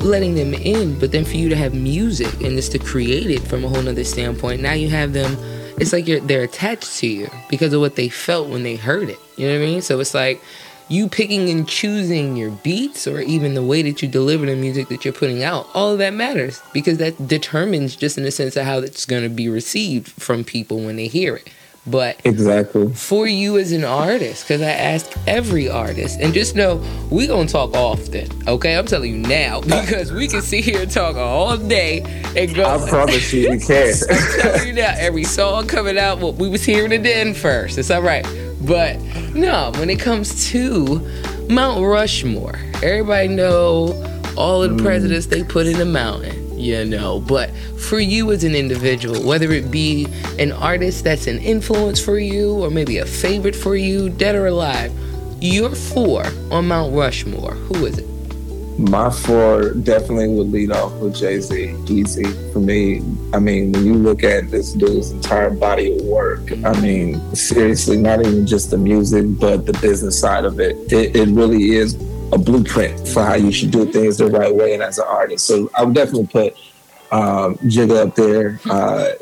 letting 0.00 0.34
them 0.34 0.54
in. 0.54 0.98
But 0.98 1.12
then 1.12 1.24
for 1.24 1.36
you 1.36 1.48
to 1.48 1.56
have 1.56 1.74
music 1.74 2.32
and 2.42 2.56
just 2.56 2.72
to 2.72 2.78
create 2.78 3.30
it 3.30 3.40
from 3.40 3.64
a 3.64 3.68
whole 3.68 3.82
nother 3.82 4.04
standpoint, 4.04 4.62
now 4.62 4.72
you 4.72 4.88
have 4.90 5.12
them. 5.12 5.36
It's 5.78 5.92
like 5.92 6.06
they're 6.06 6.44
attached 6.44 6.98
to 7.00 7.06
you 7.06 7.28
because 7.50 7.72
of 7.72 7.80
what 7.80 7.96
they 7.96 8.08
felt 8.08 8.48
when 8.48 8.62
they 8.62 8.76
heard 8.76 9.10
it. 9.10 9.18
You 9.36 9.46
know 9.46 9.58
what 9.58 9.64
I 9.64 9.66
mean? 9.66 9.82
So 9.82 10.00
it's 10.00 10.14
like 10.14 10.40
you 10.88 11.08
picking 11.08 11.50
and 11.50 11.68
choosing 11.68 12.36
your 12.36 12.50
beats 12.50 13.06
or 13.06 13.20
even 13.20 13.54
the 13.54 13.62
way 13.62 13.82
that 13.82 14.00
you 14.02 14.08
deliver 14.08 14.46
the 14.46 14.54
music 14.54 14.88
that 14.88 15.04
you're 15.04 15.12
putting 15.12 15.42
out, 15.42 15.68
all 15.74 15.92
of 15.92 15.98
that 15.98 16.14
matters 16.14 16.62
because 16.72 16.98
that 16.98 17.26
determines 17.26 17.96
just 17.96 18.16
in 18.16 18.24
the 18.24 18.30
sense 18.30 18.56
of 18.56 18.64
how 18.64 18.78
it's 18.78 19.04
going 19.04 19.24
to 19.24 19.28
be 19.28 19.48
received 19.48 20.08
from 20.10 20.44
people 20.44 20.78
when 20.78 20.96
they 20.96 21.08
hear 21.08 21.36
it. 21.36 21.50
But 21.86 22.20
exactly 22.24 22.92
for 22.92 23.28
you 23.28 23.58
as 23.58 23.70
an 23.70 23.84
artist, 23.84 24.44
because 24.44 24.60
I 24.60 24.70
ask 24.70 25.08
every 25.26 25.68
artist, 25.68 26.18
and 26.20 26.34
just 26.34 26.56
know 26.56 26.82
we 27.10 27.28
gonna 27.28 27.46
talk 27.46 27.74
often. 27.74 28.28
Okay, 28.48 28.76
I'm 28.76 28.86
telling 28.86 29.12
you 29.12 29.18
now 29.18 29.60
because 29.62 30.12
we 30.12 30.26
can 30.26 30.42
sit 30.42 30.64
here 30.64 30.82
and 30.82 30.90
talk 30.90 31.16
all 31.16 31.56
day 31.56 32.00
and 32.36 32.54
go. 32.54 32.64
I 32.64 32.88
promise 32.88 33.32
you, 33.32 33.50
we 33.50 33.58
can. 33.58 33.94
I'm 34.10 34.40
telling 34.40 34.66
you 34.68 34.72
now, 34.74 34.94
every 34.96 35.24
song 35.24 35.68
coming 35.68 35.96
out, 35.96 36.18
well, 36.18 36.32
we 36.32 36.48
was 36.48 36.64
hearing 36.64 36.90
it 36.90 37.04
then 37.04 37.34
first. 37.34 37.78
It's 37.78 37.90
all 37.90 38.02
right. 38.02 38.26
But 38.62 39.00
no, 39.34 39.70
when 39.76 39.88
it 39.88 40.00
comes 40.00 40.50
to 40.50 40.98
Mount 41.48 41.84
Rushmore, 41.84 42.58
everybody 42.82 43.28
know 43.28 43.94
all 44.36 44.62
of 44.62 44.76
the 44.76 44.82
mm. 44.82 44.84
presidents 44.84 45.26
they 45.26 45.44
put 45.44 45.66
in 45.66 45.78
the 45.78 45.84
mountain, 45.84 46.45
you 46.56 46.84
know. 46.84 47.20
But 47.20 47.50
for 47.78 48.00
you 48.00 48.32
as 48.32 48.44
an 48.44 48.54
individual, 48.54 49.22
whether 49.26 49.52
it 49.52 49.70
be 49.70 50.06
an 50.38 50.52
artist 50.52 51.04
that's 51.04 51.26
an 51.26 51.38
influence 51.38 52.02
for 52.02 52.18
you 52.18 52.52
or 52.54 52.70
maybe 52.70 52.98
a 52.98 53.06
favorite 53.06 53.56
for 53.56 53.76
you, 53.76 54.08
dead 54.08 54.34
or 54.34 54.46
alive, 54.46 54.92
you're 55.40 55.74
four 55.74 56.24
on 56.50 56.68
Mount 56.68 56.94
Rushmore. 56.94 57.52
Who 57.52 57.86
is 57.86 57.98
it? 57.98 58.06
My 58.78 59.08
four 59.08 59.70
definitely 59.70 60.28
would 60.28 60.52
lead 60.52 60.70
off 60.70 60.92
with 60.94 61.16
Jay 61.16 61.40
Z. 61.40 61.74
Easy 61.88 62.24
for 62.52 62.60
me. 62.60 63.00
I 63.32 63.38
mean, 63.38 63.72
when 63.72 63.86
you 63.86 63.94
look 63.94 64.22
at 64.22 64.50
this 64.50 64.74
dude's 64.74 65.12
entire 65.12 65.48
body 65.48 65.96
of 65.96 66.04
work, 66.04 66.52
I 66.62 66.78
mean, 66.80 67.34
seriously, 67.34 67.96
not 67.96 68.20
even 68.20 68.46
just 68.46 68.70
the 68.70 68.76
music, 68.76 69.24
but 69.40 69.64
the 69.64 69.72
business 69.80 70.20
side 70.20 70.44
of 70.44 70.60
it. 70.60 70.76
It, 70.92 71.16
it 71.16 71.28
really 71.30 71.76
is 71.76 71.94
a 72.32 72.38
blueprint 72.38 73.08
for 73.08 73.22
how 73.22 73.34
you 73.34 73.52
should 73.52 73.70
do 73.70 73.90
things 73.90 74.18
the 74.18 74.26
right 74.26 74.54
way 74.54 74.74
and 74.74 74.82
as 74.82 74.98
an 74.98 75.06
artist. 75.08 75.46
So 75.46 75.70
I 75.76 75.84
would 75.84 75.94
definitely 75.94 76.26
put 76.26 76.56
um, 77.12 77.56
Jigga 77.56 78.06
up 78.06 78.14
there. 78.14 78.60
Uh, 78.68 79.12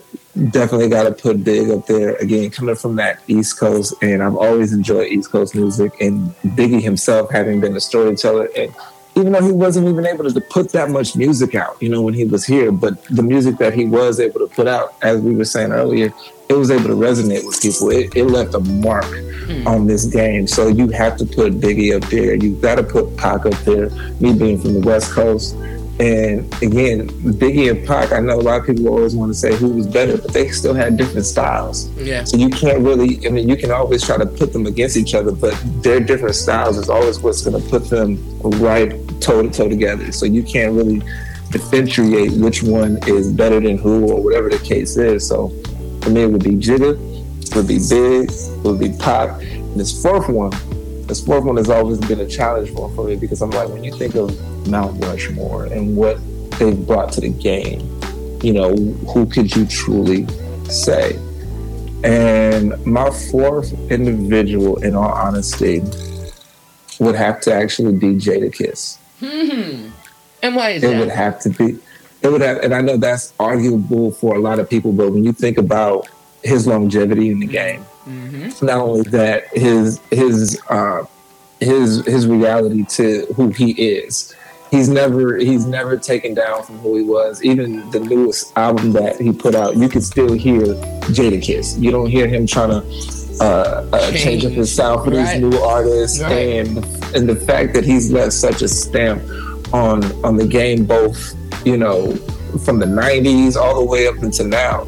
definitely 0.51 0.89
got 0.89 1.05
to 1.05 1.13
put 1.13 1.45
Big 1.45 1.71
up 1.71 1.87
there. 1.87 2.17
Again, 2.17 2.51
coming 2.51 2.75
from 2.75 2.97
that 2.97 3.21
East 3.29 3.59
Coast, 3.59 3.95
and 4.03 4.23
I've 4.23 4.37
always 4.37 4.73
enjoyed 4.73 5.09
East 5.09 5.31
Coast 5.31 5.55
music. 5.55 5.93
And 6.01 6.35
Biggie 6.57 6.83
himself, 6.83 7.31
having 7.31 7.61
been 7.61 7.77
a 7.77 7.81
storyteller 7.81 8.49
and 8.57 8.75
even 9.17 9.33
though 9.33 9.43
he 9.45 9.53
wasn't 9.53 9.87
even 9.89 10.07
able 10.07 10.31
to 10.31 10.41
put 10.41 10.71
that 10.73 10.91
much 10.91 11.15
music 11.15 11.55
out, 11.55 11.81
you 11.81 11.89
know, 11.89 12.03
when 12.03 12.15
he 12.15 12.25
was 12.25 12.45
here, 12.45 12.73
but 12.73 13.03
the 13.05 13.23
music 13.23 13.59
that 13.59 13.73
he 13.73 13.85
was 13.85 14.19
able 14.19 14.41
to 14.41 14.47
put 14.49 14.67
out, 14.67 14.95
as 15.03 15.21
we 15.21 15.35
were 15.35 15.45
saying 15.45 15.73
earlier, 15.73 16.13
it 16.49 16.55
was 16.55 16.71
able 16.71 16.85
to 16.85 16.97
resonate 16.97 17.47
with 17.47 17.61
people. 17.63 17.91
It, 17.91 18.15
it 18.17 18.25
left 18.25 18.55
a 18.55 18.61
mark 18.61 19.05
hmm. 19.05 19.67
on 19.67 19.87
this 19.87 20.05
game. 20.07 20.47
So 20.47 20.69
you 20.69 20.89
have 20.91 21.17
to 21.19 21.25
put 21.25 21.55
Biggie 21.61 21.95
up 21.95 22.09
there. 22.11 22.35
You 22.35 22.57
got 22.57 22.75
to 22.77 22.83
put 22.83 23.17
Pac 23.17 23.47
up 23.47 23.55
there. 23.65 23.91
Me 24.21 24.33
being 24.33 24.61
from 24.61 24.75
the 24.75 24.81
West 24.81 25.13
Coast, 25.13 25.57
and 26.01 26.53
again, 26.61 27.09
Biggie 27.09 27.71
and 27.71 27.87
Pac, 27.87 28.13
I 28.13 28.19
know 28.19 28.35
a 28.35 28.43
lot 28.43 28.61
of 28.61 28.67
people 28.67 28.89
always 28.89 29.15
want 29.15 29.33
to 29.33 29.39
say 29.39 29.55
who 29.55 29.69
was 29.69 29.87
better, 29.87 30.19
but 30.19 30.33
they 30.33 30.49
still 30.49 30.75
had 30.75 30.97
different 30.97 31.25
styles. 31.25 31.89
Yeah. 31.93 32.25
So 32.25 32.37
you 32.37 32.51
can't 32.51 32.81
really, 32.81 33.25
I 33.25 33.31
mean, 33.31 33.49
you 33.49 33.57
can 33.57 33.71
always 33.71 34.05
try 34.05 34.19
to 34.19 34.27
put 34.27 34.53
them 34.53 34.67
against 34.67 34.97
each 34.97 35.15
other, 35.15 35.31
but 35.31 35.55
their 35.85 36.01
different 36.01 36.35
styles 36.35 36.79
is 36.79 36.89
always 36.89 37.21
what's 37.21 37.43
going 37.43 37.63
to 37.63 37.69
put 37.71 37.91
them 37.91 38.19
right 38.61 38.93
toe 39.25 39.43
to 39.43 39.51
toe 39.51 39.69
together. 39.69 40.13
So 40.13 40.27
you 40.27 40.43
can't 40.43 40.75
really 40.75 41.03
differentiate 41.51 42.33
which 42.33 42.63
one 42.63 42.99
is 43.07 43.33
better 43.33 43.61
than 43.61 43.79
who 43.79 44.11
or 44.11 44.23
whatever 44.23 44.51
the 44.51 44.59
case 44.59 44.97
is. 44.97 45.27
So 45.27 45.49
for 46.03 46.11
me, 46.11 46.23
it 46.23 46.31
would 46.31 46.45
be 46.45 46.51
Jigga, 46.51 46.93
it 47.47 47.57
would 47.57 47.69
be 47.69 47.79
Big, 47.89 48.31
it 48.31 48.65
would 48.65 48.81
be 48.81 48.93
Pac. 48.99 49.41
And 49.43 49.81
this 49.81 50.03
fourth 50.03 50.29
one, 50.29 50.53
this 51.07 51.25
fourth 51.25 51.45
one 51.45 51.57
has 51.57 51.71
always 51.71 51.99
been 51.99 52.21
a 52.21 52.27
challenge 52.27 52.71
one 52.73 52.95
for 52.95 53.07
me 53.07 53.17
because 53.17 53.41
I'm 53.41 53.51
like, 53.51 53.69
when 53.69 53.83
you 53.83 53.97
think 53.97 54.15
of 54.15 54.31
Mount 54.69 55.03
Rushmore 55.05 55.67
and 55.67 55.97
what 55.97 56.19
they've 56.59 56.87
brought 56.87 57.13
to 57.13 57.21
the 57.21 57.31
game, 57.31 57.81
you 58.43 58.53
know, 58.53 58.75
who 58.75 59.25
could 59.27 59.55
you 59.55 59.67
truly 59.67 60.27
say? 60.65 61.19
And 62.05 62.85
my 62.85 63.11
fourth 63.11 63.73
individual, 63.91 64.83
in 64.83 64.95
all 64.95 65.11
honesty, 65.11 65.83
would 67.01 67.15
have 67.15 67.41
to 67.43 67.55
actually 67.55 67.95
be 67.95 68.09
Jadakiss. 68.17 68.99
Hmm. 69.25 69.91
And 70.43 70.57
why 70.57 70.71
is 70.71 70.83
it 70.83 70.89
that? 70.89 71.01
would 71.01 71.09
have 71.09 71.41
to 71.41 71.51
be. 71.51 71.79
It 72.23 72.29
would 72.29 72.41
have, 72.41 72.59
and 72.59 72.75
I 72.75 72.81
know 72.81 72.97
that's 72.97 73.33
arguable 73.39 74.13
for 74.13 74.37
a 74.37 74.39
lot 74.39 74.59
of 74.59 74.69
people, 74.69 74.93
but 74.93 75.11
when 75.11 75.25
you 75.25 75.33
think 75.33 75.59
about 75.59 76.09
his 76.43 76.67
longevity 76.67 77.31
in 77.31 77.39
the 77.39 77.47
game, 77.47 77.85
mm-hmm. 78.07 78.65
not 78.65 78.79
only 78.79 79.03
that, 79.11 79.49
his 79.57 80.01
his 80.11 80.61
uh, 80.69 81.05
his 81.61 82.05
his 82.07 82.27
reality 82.27 82.85
to 82.91 83.27
who 83.35 83.49
he 83.51 83.73
is, 83.73 84.35
he's 84.71 84.89
never 84.89 85.37
he's 85.37 85.67
never 85.67 85.97
taken 85.97 86.35
down 86.35 86.63
from 86.63 86.79
who 86.79 86.97
he 86.97 87.03
was. 87.03 87.43
Even 87.43 87.89
the 87.91 88.01
newest 88.01 88.57
album 88.57 88.93
that 88.93 89.21
he 89.21 89.33
put 89.33 89.55
out, 89.55 89.77
you 89.77 89.89
can 89.89 90.01
still 90.01 90.33
hear 90.33 90.63
Jadakiss. 91.13 91.81
You 91.81 91.91
don't 91.91 92.11
hear 92.11 92.27
him 92.27 92.47
trying 92.47 92.71
to 92.71 93.24
uh, 93.41 93.89
uh, 93.93 94.13
change. 94.13 94.45
up 94.45 94.53
his 94.53 94.75
sound 94.75 95.05
for 95.05 95.11
right. 95.11 95.33
these 95.33 95.41
new 95.41 95.59
artists, 95.59 96.21
right. 96.21 96.33
and 96.33 96.79
and 97.15 97.29
the 97.29 97.37
fact 97.37 97.75
that 97.75 97.85
he's 97.85 98.11
left 98.11 98.33
such 98.33 98.63
a 98.63 98.69
stamp 98.69 99.23
on 99.73 100.05
on 100.25 100.37
the 100.37 100.47
game, 100.47 100.85
both 100.85 101.35
you 101.65 101.77
know 101.77 102.15
from 102.65 102.79
the 102.79 102.87
'90s 102.87 103.57
all 103.57 103.79
the 103.81 103.85
way 103.85 104.07
up 104.07 104.17
until 104.23 104.47
now. 104.47 104.87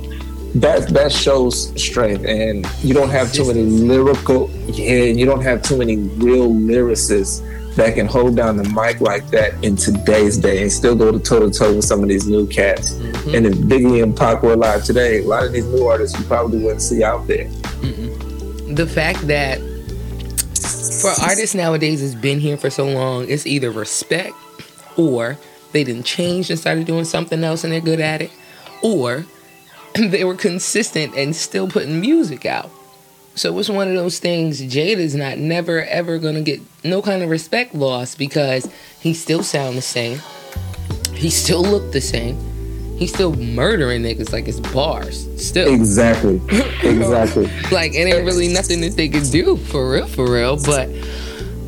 That 0.55 0.89
that 0.89 1.13
shows 1.13 1.71
strength, 1.81 2.25
and 2.25 2.67
you 2.83 2.95
don't 2.95 3.11
have 3.11 3.33
too 3.33 3.47
many 3.47 3.63
lyrical, 3.63 4.51
yeah, 4.67 5.05
you 5.05 5.27
don't 5.27 5.43
have 5.43 5.61
too 5.63 5.77
many 5.77 5.97
real 5.97 6.51
lyricists 6.51 7.43
that 7.77 7.95
can 7.95 8.07
hold 8.07 8.35
down 8.35 8.57
the 8.57 8.65
mic 8.71 9.01
like 9.01 9.29
that 9.29 9.53
in 9.63 9.77
today's 9.77 10.39
day 10.39 10.63
and 10.63 10.73
still 10.73 10.97
go 10.97 11.13
to 11.13 11.19
toe 11.19 11.41
to 11.41 11.51
toe 11.51 11.75
with 11.77 11.85
some 11.85 12.03
of 12.03 12.09
these 12.09 12.27
new 12.27 12.47
cats. 12.47 12.95
Mm-hmm. 12.95 13.35
And 13.35 13.47
if 13.47 13.55
Biggie 13.55 14.03
and 14.03 14.17
Pac 14.17 14.43
were 14.43 14.55
alive 14.55 14.83
today, 14.83 15.23
a 15.23 15.27
lot 15.27 15.45
of 15.45 15.53
these 15.53 15.67
new 15.67 15.87
artists 15.87 16.19
you 16.19 16.25
probably 16.25 16.63
wouldn't 16.63 16.83
see 16.83 17.05
out 17.05 17.27
there. 17.27 17.45
Mm-hmm. 17.45 18.06
The 18.77 18.87
fact 18.87 19.27
that 19.29 19.59
For 21.01 21.09
artists 21.25 21.55
nowadays, 21.55 22.03
it's 22.03 22.15
been 22.15 22.41
here 22.41 22.59
for 22.59 22.69
so 22.69 22.87
long. 22.87 23.27
It's 23.27 23.47
either 23.47 23.71
respect, 23.71 24.35
or 24.99 25.39
they 25.73 25.83
didn't 25.83 26.05
change 26.05 26.51
and 26.51 26.59
started 26.59 26.87
doing 26.87 27.07
something 27.07 27.43
else 27.43 27.65
and 27.65 27.73
they're 27.73 27.81
good 27.81 28.01
at 28.01 28.21
it, 28.21 28.31
or 28.83 29.25
they 29.95 30.25
were 30.25 30.35
consistent 30.35 31.17
and 31.17 31.35
still 31.35 31.69
putting 31.69 32.03
music 32.03 32.45
out. 32.45 32.71
So 33.35 33.59
it's 33.59 33.71
one 33.71 33.89
of 33.89 33.95
those 33.95 34.19
things. 34.19 34.61
Jada's 34.61 35.15
not 35.15 35.39
never 35.39 35.83
ever 35.85 36.19
gonna 36.19 36.43
get 36.43 36.61
no 36.85 37.01
kind 37.01 37.23
of 37.23 37.31
respect 37.31 37.75
lost 37.75 38.19
because 38.19 38.71
he 39.01 39.15
still 39.15 39.43
sound 39.43 39.79
the 39.79 39.83
same. 39.83 40.21
He 41.15 41.31
still 41.31 41.63
look 41.63 41.93
the 41.93 42.03
same. 42.03 42.56
He's 42.97 43.13
still 43.13 43.35
murdering 43.35 44.03
niggas 44.03 44.33
like 44.33 44.49
it's 44.49 44.61
bars. 44.61 45.27
Still. 45.43 45.73
Exactly. 45.73 46.41
Exactly. 46.83 47.47
like 47.71 47.95
it 47.95 48.07
ain't 48.13 48.25
really 48.25 48.49
nothing 48.49 48.81
that 48.83 48.97
they 48.97 49.09
could 49.09 49.31
do 49.31 49.57
for 49.57 49.91
real, 49.91 50.07
for 50.07 50.31
real. 50.31 50.57
But 50.57 50.89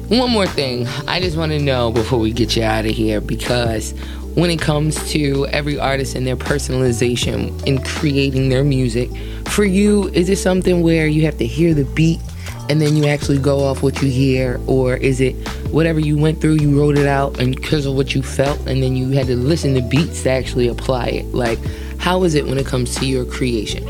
one 0.09 0.31
more 0.31 0.47
thing, 0.47 0.87
I 1.07 1.21
just 1.21 1.37
want 1.37 1.53
to 1.53 1.59
know 1.59 1.91
before 1.91 2.19
we 2.19 2.33
get 2.33 2.57
you 2.57 2.63
out 2.63 2.87
of 2.87 2.93
here 2.93 3.21
because 3.21 3.93
when 4.35 4.51
it 4.51 4.61
comes 4.61 5.11
to 5.11 5.47
every 5.49 5.79
artist 5.79 6.15
and 6.15 6.27
their 6.27 6.37
personalization 6.37 7.67
in 7.67 7.83
creating 7.83 8.49
their 8.49 8.65
music, 8.65 9.11
for 9.49 9.65
you, 9.65 10.09
is 10.09 10.29
it 10.29 10.39
something 10.39 10.83
where 10.83 11.07
you 11.07 11.23
have 11.23 11.37
to 11.39 11.47
hear 11.47 11.75
the 11.75 11.85
beat 11.85 12.21
and 12.69 12.81
then 12.81 12.97
you 12.97 13.07
actually 13.07 13.39
go 13.39 13.61
off 13.65 13.83
what 13.83 14.01
you 14.03 14.09
hear, 14.09 14.61
or 14.67 14.97
is 14.97 15.21
it 15.21 15.35
whatever 15.71 16.01
you 16.01 16.19
went 16.19 16.41
through, 16.41 16.55
you 16.55 16.79
wrote 16.79 16.99
it 16.99 17.07
out 17.07 17.39
and 17.41 17.55
because 17.55 17.87
of 17.87 17.95
what 17.95 18.15
you 18.15 18.23
felt, 18.23 18.59
and 18.67 18.83
then 18.83 18.97
you 18.97 19.11
had 19.11 19.27
to 19.27 19.37
listen 19.37 19.75
to 19.75 19.83
beats 19.83 20.23
to 20.25 20.31
actually 20.31 20.69
apply 20.69 21.07
it? 21.07 21.27
Like, 21.35 21.59
how 21.99 22.25
is 22.25 22.35
it 22.35 22.47
when 22.47 22.59
it 22.59 22.67
comes 22.67 22.95
to 22.97 23.07
your 23.07 23.25
creation? 23.25 23.85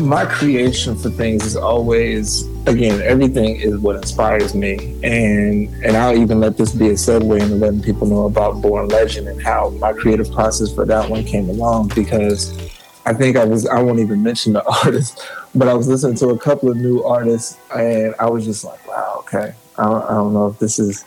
My 0.00 0.24
creation 0.24 0.96
for 0.96 1.10
things 1.10 1.44
is 1.44 1.56
always 1.56 2.48
again 2.66 3.02
everything 3.02 3.56
is 3.56 3.76
what 3.78 3.96
inspires 3.96 4.54
me 4.54 4.76
and 5.02 5.68
and 5.84 5.96
i'll 5.96 6.16
even 6.16 6.38
let 6.38 6.56
this 6.56 6.72
be 6.72 6.90
a 6.90 6.92
segue 6.92 7.40
into 7.40 7.56
letting 7.56 7.82
people 7.82 8.06
know 8.06 8.26
about 8.26 8.62
born 8.62 8.86
legend 8.86 9.26
and 9.26 9.42
how 9.42 9.70
my 9.80 9.92
creative 9.92 10.30
process 10.30 10.72
for 10.72 10.84
that 10.84 11.08
one 11.10 11.24
came 11.24 11.48
along 11.48 11.90
because 11.94 12.56
i 13.04 13.12
think 13.12 13.36
i 13.36 13.44
was 13.44 13.66
i 13.66 13.82
won't 13.82 13.98
even 13.98 14.22
mention 14.22 14.52
the 14.52 14.64
artist 14.84 15.26
but 15.56 15.66
i 15.66 15.74
was 15.74 15.88
listening 15.88 16.14
to 16.14 16.28
a 16.28 16.38
couple 16.38 16.70
of 16.70 16.76
new 16.76 17.02
artists 17.02 17.58
and 17.74 18.14
i 18.20 18.30
was 18.30 18.44
just 18.44 18.62
like 18.62 18.86
wow 18.86 19.16
okay 19.18 19.52
i 19.78 19.84
don't, 19.84 20.04
I 20.04 20.14
don't 20.14 20.34
know 20.34 20.46
if 20.48 20.58
this 20.58 20.78
is 20.78 21.04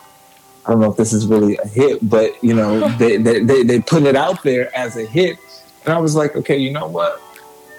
i 0.66 0.72
don't 0.72 0.82
know 0.82 0.92
if 0.92 0.98
this 0.98 1.14
is 1.14 1.28
really 1.28 1.58
a 1.58 1.68
hit 1.68 2.08
but 2.08 2.44
you 2.44 2.54
know 2.54 2.88
they, 2.98 3.18
they, 3.18 3.44
they, 3.44 3.64
they 3.64 3.82
put 3.82 4.04
it 4.04 4.16
out 4.16 4.44
there 4.44 4.76
as 4.76 4.98
a 4.98 5.06
hit 5.06 5.38
and 5.86 5.94
i 5.94 6.00
was 6.00 6.16
like 6.16 6.36
okay 6.36 6.58
you 6.58 6.72
know 6.72 6.88
what 6.88 7.22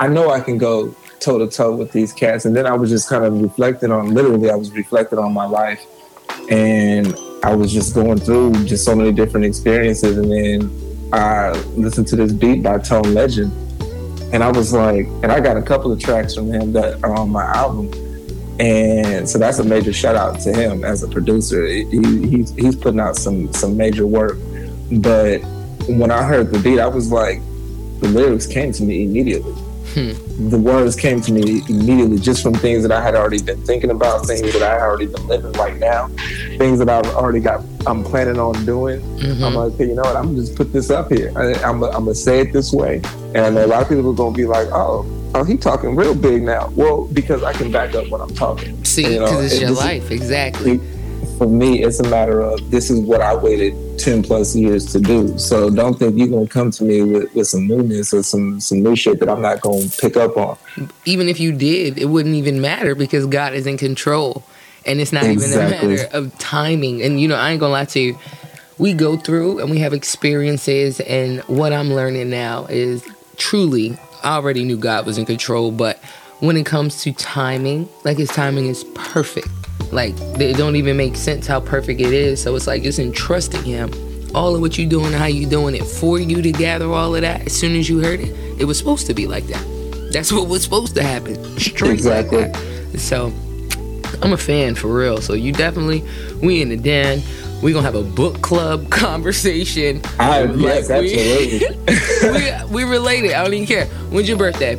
i 0.01 0.07
know 0.07 0.31
i 0.31 0.41
can 0.41 0.59
go 0.59 0.95
toe 1.21 1.39
to 1.39 1.49
toe 1.49 1.75
with 1.75 1.93
these 1.93 2.13
cats. 2.13 2.45
And 2.45 2.57
then 2.57 2.67
I 2.67 2.75
was 2.75 2.91
just 2.91 3.09
kind 3.09 3.25
of 3.25 3.41
reflecting 3.41 3.91
on, 3.91 4.15
literally, 4.15 4.51
I 4.51 4.55
was 4.55 4.71
reflecting 4.73 5.19
on 5.19 5.33
my 5.33 5.47
life. 5.47 5.85
And 6.51 7.17
I 7.43 7.55
was 7.55 7.73
just 7.73 7.95
going 7.95 8.19
through 8.19 8.65
just 8.65 8.85
so 8.85 8.95
many 8.95 9.13
different 9.13 9.47
experiences. 9.47 10.17
And 10.19 10.31
then 10.31 11.11
I 11.13 11.51
listened 11.77 12.07
to 12.09 12.17
this 12.17 12.33
beat 12.33 12.63
by 12.63 12.79
Tone 12.79 13.15
Legend. 13.15 13.53
And 14.33 14.43
I 14.43 14.51
was 14.51 14.73
like, 14.73 15.07
and 15.23 15.27
I 15.27 15.41
got 15.41 15.57
a 15.57 15.63
couple 15.63 15.93
of 15.93 16.01
tracks 16.01 16.35
from 16.35 16.53
him 16.53 16.73
that 16.73 17.03
are 17.05 17.15
on 17.15 17.31
my 17.31 17.45
album. 17.45 17.91
And 18.59 19.29
so 19.29 19.39
that's 19.39 19.59
a 19.59 19.65
major 19.65 19.93
shout 19.93 20.17
out 20.17 20.41
to 20.41 20.53
him 20.53 20.85
as 20.85 21.03
a 21.03 21.09
producer. 21.09 21.67
He, 21.67 21.85
he's, 22.27 22.51
he's 22.55 22.77
putting 22.77 23.01
out 23.01 23.17
some, 23.17 23.53
some 23.53 23.77
major 23.77 24.07
work. 24.07 24.39
But 24.91 25.39
when 25.89 26.11
I 26.11 26.23
heard 26.23 26.51
the 26.51 26.59
beat, 26.59 26.79
I 26.79 26.87
was 26.87 27.13
like, 27.13 27.41
the 28.01 28.09
lyrics 28.09 28.47
came 28.47 28.73
to 28.73 28.83
me 28.83 29.05
immediately 29.05 29.55
Hmm. 29.97 30.51
The 30.51 30.59
words 30.59 30.95
came 30.95 31.23
to 31.23 31.33
me 31.33 31.63
immediately 31.71 32.19
just 32.19 32.43
from 32.43 32.53
things 32.53 32.83
that 32.83 32.93
I 32.93 33.03
had 33.03 33.15
already 33.15 33.41
been 33.41 33.65
thinking 33.65 33.91
about, 33.91 34.27
things 34.27 34.53
that 34.53 34.63
I 34.63 34.73
had 34.73 34.83
already 34.83 35.07
been 35.07 35.27
living 35.27 35.53
right 35.53 35.75
now, 35.79 36.09
things 36.59 36.79
that 36.81 36.91
I've 36.91 37.07
already 37.15 37.41
got, 37.41 37.65
I'm 37.87 38.05
planning 38.05 38.39
on 38.39 38.67
doing. 38.67 39.01
Mm-hmm. 39.01 39.43
I'm 39.43 39.55
like, 39.55 39.75
hey, 39.79 39.89
you 39.89 39.95
know 39.95 40.03
what? 40.03 40.17
I'm 40.17 40.37
just 40.37 40.55
put 40.55 40.71
this 40.71 40.91
up 40.91 41.11
here. 41.11 41.33
I, 41.35 41.53
am 41.67 41.81
going 41.81 42.05
to 42.05 42.15
say 42.15 42.41
it 42.41 42.53
this 42.53 42.75
way. 42.75 43.01
And 43.35 43.57
a 43.57 43.67
lot 43.67 43.81
of 43.81 43.89
people 43.89 44.11
are 44.11 44.31
to 44.31 44.37
be 44.37 44.45
like, 44.45 44.69
oh, 44.71 45.07
oh, 45.35 45.45
he 45.45 45.57
talking 45.57 45.97
real 45.97 46.15
big 46.15 46.43
now. 46.43 46.71
Well, 46.75 47.07
because 47.09 47.43
I 47.43 47.53
can 47.53 47.71
back 47.71 47.95
up 47.95 48.09
what 48.09 48.21
I'm 48.21 48.35
talking. 48.35 48.85
See, 48.85 49.03
because 49.03 49.13
you 49.13 49.21
know, 49.21 49.41
it's 49.41 49.61
your 49.61 49.71
life, 49.71 50.11
exactly. 50.11 50.81
For 51.39 51.47
me, 51.47 51.83
it's 51.83 52.01
a 52.01 52.09
matter 52.09 52.41
of 52.41 52.71
this 52.71 52.91
is 52.91 53.01
what 53.01 53.21
I 53.21 53.35
waited 53.35 53.75
10 53.99 54.23
plus 54.23 54.55
years 54.55 54.87
to 54.93 55.01
do. 55.01 55.39
So 55.39 55.71
don't 55.71 55.99
think 55.99 56.17
you're 56.17 56.29
gonna 56.29 56.47
come 56.47 56.71
to 56.73 56.85
me 56.85 57.03
with, 57.03 57.35
with 57.35 57.47
some 57.47 57.67
newness 57.67 58.13
or 58.15 58.23
some 58.23 58.61
some 58.61 58.83
new 58.83 58.97
shit 58.97 59.21
that 59.21 59.29
I'm 59.29 59.43
not 59.43 59.61
gonna 59.61 59.87
pick 59.99 60.17
up 60.17 60.37
on. 60.37 60.57
Even 61.05 61.29
if 61.29 61.41
you 61.41 61.53
did, 61.53 61.99
it 61.99 62.07
wouldn't 62.07 62.35
even 62.35 62.61
matter 62.61 62.95
because 62.95 63.27
God 63.27 63.55
is 63.55 63.67
in 63.67 63.79
control. 63.79 64.45
And 64.85 65.01
it's 65.01 65.13
not 65.13 65.25
exactly. 65.25 65.95
even 65.95 65.97
a 65.97 65.99
matter 65.99 66.17
of 66.17 66.39
timing. 66.39 67.03
And 67.03 67.21
you 67.21 67.29
know, 67.29 67.37
I 67.37 67.51
ain't 67.51 67.61
gonna 67.61 67.73
lie 67.73 67.85
to 67.87 68.01
you. 68.01 68.19
We 68.79 68.93
go 68.93 69.17
through 69.17 69.61
and 69.61 69.71
we 69.71 69.79
have 69.79 69.93
experiences 69.93 71.01
and 71.01 71.41
what 71.43 71.73
I'm 71.73 71.93
learning 71.93 72.29
now 72.31 72.67
is 72.67 73.07
truly 73.37 73.99
I 74.23 74.35
already 74.37 74.65
knew 74.65 74.77
God 74.77 75.07
was 75.07 75.19
in 75.19 75.27
control, 75.27 75.71
but 75.71 75.99
when 76.41 76.57
it 76.57 76.67
comes 76.67 77.03
to 77.03 77.13
timing, 77.13 77.89
like 78.05 78.19
his 78.19 78.29
timing 78.31 78.67
is 78.67 78.85
perfect. 78.95 79.49
Like 79.93 80.15
it 80.19 80.57
don't 80.57 80.77
even 80.77 80.97
make 80.97 81.17
sense 81.17 81.47
how 81.47 81.61
perfect 81.61 82.01
it 82.01 82.13
is. 82.13 82.43
So 82.43 82.55
it's 82.57 82.67
like 82.67 82.83
just 82.83 82.99
entrusting 82.99 83.63
him 83.65 83.91
all 84.35 84.55
of 84.55 84.61
what 84.61 84.77
you're 84.77 84.89
doing 84.89 85.07
and 85.07 85.15
how 85.15 85.27
you're 85.27 85.49
doing 85.49 85.75
it 85.75 85.85
for 85.85 86.19
you 86.19 86.43
to 86.43 86.53
gather 86.53 86.91
all 86.93 87.15
of 87.15 87.23
that. 87.23 87.47
As 87.47 87.53
soon 87.53 87.77
as 87.77 87.89
you 87.89 88.01
heard 88.01 88.21
it, 88.21 88.61
it 88.61 88.65
was 88.65 88.77
supposed 88.79 89.07
to 89.07 89.15
be 89.15 89.27
like 89.27 89.47
that. 89.47 90.11
That's 90.13 90.33
what 90.33 90.49
was 90.49 90.63
supposed 90.63 90.95
to 90.97 91.03
happen. 91.03 91.37
Straight 91.59 91.93
exactly. 91.93 92.49
like. 92.49 92.57
So 92.99 93.33
I'm 94.23 94.33
a 94.33 94.37
fan 94.37 94.75
for 94.75 94.89
real. 94.89 95.21
So 95.21 95.35
you 95.35 95.53
definitely 95.53 96.05
we 96.43 96.63
in 96.63 96.69
the 96.69 96.77
den. 96.77 97.23
We 97.63 97.73
gonna 97.73 97.87
have 97.87 97.95
a 97.95 98.03
book 98.03 98.43
club 98.43 98.91
conversation. 98.91 100.03
I, 100.19 100.45
yes, 100.45 100.91
absolutely. 100.91 102.69
we, 102.69 102.85
we 102.85 102.91
related. 102.91 103.33
I 103.33 103.43
don't 103.45 103.55
even 103.55 103.67
care. 103.67 103.87
When's 104.11 104.29
your 104.29 104.39
birthday? 104.39 104.77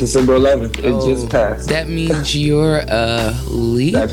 December 0.00 0.38
11th. 0.38 0.78
It 0.78 0.86
oh, 0.86 1.06
just 1.06 1.28
passed. 1.28 1.68
That 1.68 1.88
means 1.88 2.34
you're 2.34 2.78
a 2.88 3.32
Libra. 3.46 4.08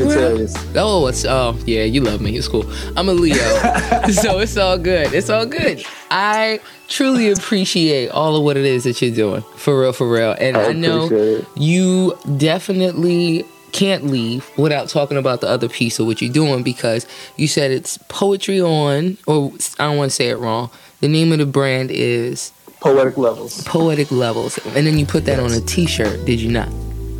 Oh, 0.75 1.07
it's 1.07 1.25
oh 1.25 1.57
yeah, 1.65 1.83
you 1.83 2.01
love 2.01 2.21
me. 2.21 2.37
It's 2.37 2.47
cool. 2.47 2.65
I'm 2.95 3.09
a 3.09 3.13
Leo, 3.13 3.35
so 4.11 4.39
it's 4.39 4.57
all 4.57 4.77
good. 4.77 5.13
It's 5.13 5.29
all 5.29 5.45
good. 5.45 5.83
I 6.11 6.59
truly 6.87 7.31
appreciate 7.31 8.09
all 8.09 8.35
of 8.35 8.43
what 8.43 8.57
it 8.57 8.65
is 8.65 8.83
that 8.83 9.01
you're 9.01 9.15
doing, 9.15 9.43
for 9.55 9.79
real, 9.79 9.93
for 9.93 10.09
real. 10.09 10.35
And 10.39 10.57
I, 10.57 10.69
I 10.69 10.73
know 10.73 11.45
you 11.55 12.17
definitely 12.37 13.45
can't 13.71 14.05
leave 14.05 14.49
without 14.57 14.89
talking 14.89 15.17
about 15.17 15.41
the 15.41 15.47
other 15.47 15.69
piece 15.69 15.99
of 15.99 16.05
what 16.05 16.21
you're 16.21 16.31
doing 16.31 16.63
because 16.63 17.05
you 17.35 17.47
said 17.47 17.71
it's 17.71 17.97
poetry 18.07 18.61
on, 18.61 19.17
or 19.27 19.51
I 19.79 19.85
don't 19.85 19.97
want 19.97 20.11
to 20.11 20.15
say 20.15 20.29
it 20.29 20.37
wrong. 20.37 20.69
The 21.01 21.07
name 21.07 21.31
of 21.31 21.39
the 21.39 21.45
brand 21.45 21.91
is 21.91 22.51
Poetic 22.79 23.17
Levels. 23.17 23.63
Poetic 23.63 24.11
Levels. 24.11 24.57
And 24.67 24.87
then 24.87 24.97
you 24.97 25.05
put 25.05 25.25
that 25.25 25.39
yes. 25.41 25.51
on 25.51 25.57
a 25.57 25.65
t 25.65 25.85
shirt, 25.85 26.25
did 26.25 26.39
you 26.39 26.51
not? 26.51 26.69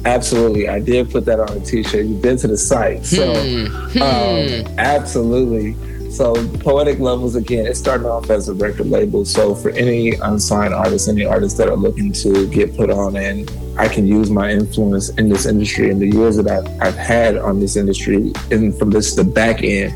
Absolutely. 0.06 0.70
I 0.70 0.80
did 0.80 1.12
put 1.12 1.26
that 1.26 1.40
on 1.40 1.50
a 1.50 1.60
t 1.60 1.84
shirt. 1.84 2.06
You've 2.06 2.22
been 2.22 2.38
to 2.38 2.48
the 2.48 2.58
site. 2.58 3.06
So, 3.06 3.34
hmm. 3.34 4.02
um, 4.02 4.48
hmm. 4.48 4.80
absolutely. 4.80 5.76
So, 6.18 6.34
Poetic 6.62 6.98
Levels, 6.98 7.36
again, 7.36 7.68
it's 7.68 7.78
starting 7.78 8.08
off 8.08 8.32
as 8.32 8.50
a 8.50 8.54
record 8.56 8.88
label. 8.88 9.24
So, 9.24 9.54
for 9.54 9.70
any 9.70 10.14
unsigned 10.14 10.74
artists, 10.74 11.08
any 11.08 11.26
artists 11.26 11.56
that 11.60 11.70
are 11.70 11.76
looking 11.76 12.12
to 12.14 12.48
get 12.48 12.76
put 12.76 12.90
on, 12.90 13.16
and 13.16 13.48
I 13.78 13.88
can 13.88 14.08
use 14.08 14.32
my 14.32 14.50
influence 14.50 15.10
in 15.10 15.30
this 15.30 15.46
industry 15.46 15.92
and 15.92 16.02
the 16.02 16.08
years 16.08 16.36
that 16.38 16.48
I've, 16.48 16.82
I've 16.82 16.96
had 16.96 17.38
on 17.38 17.60
this 17.60 17.76
industry, 17.76 18.34
and 18.50 18.76
from 18.80 18.90
this 18.90 19.14
the 19.14 19.24
back 19.24 19.62
end, 19.62 19.94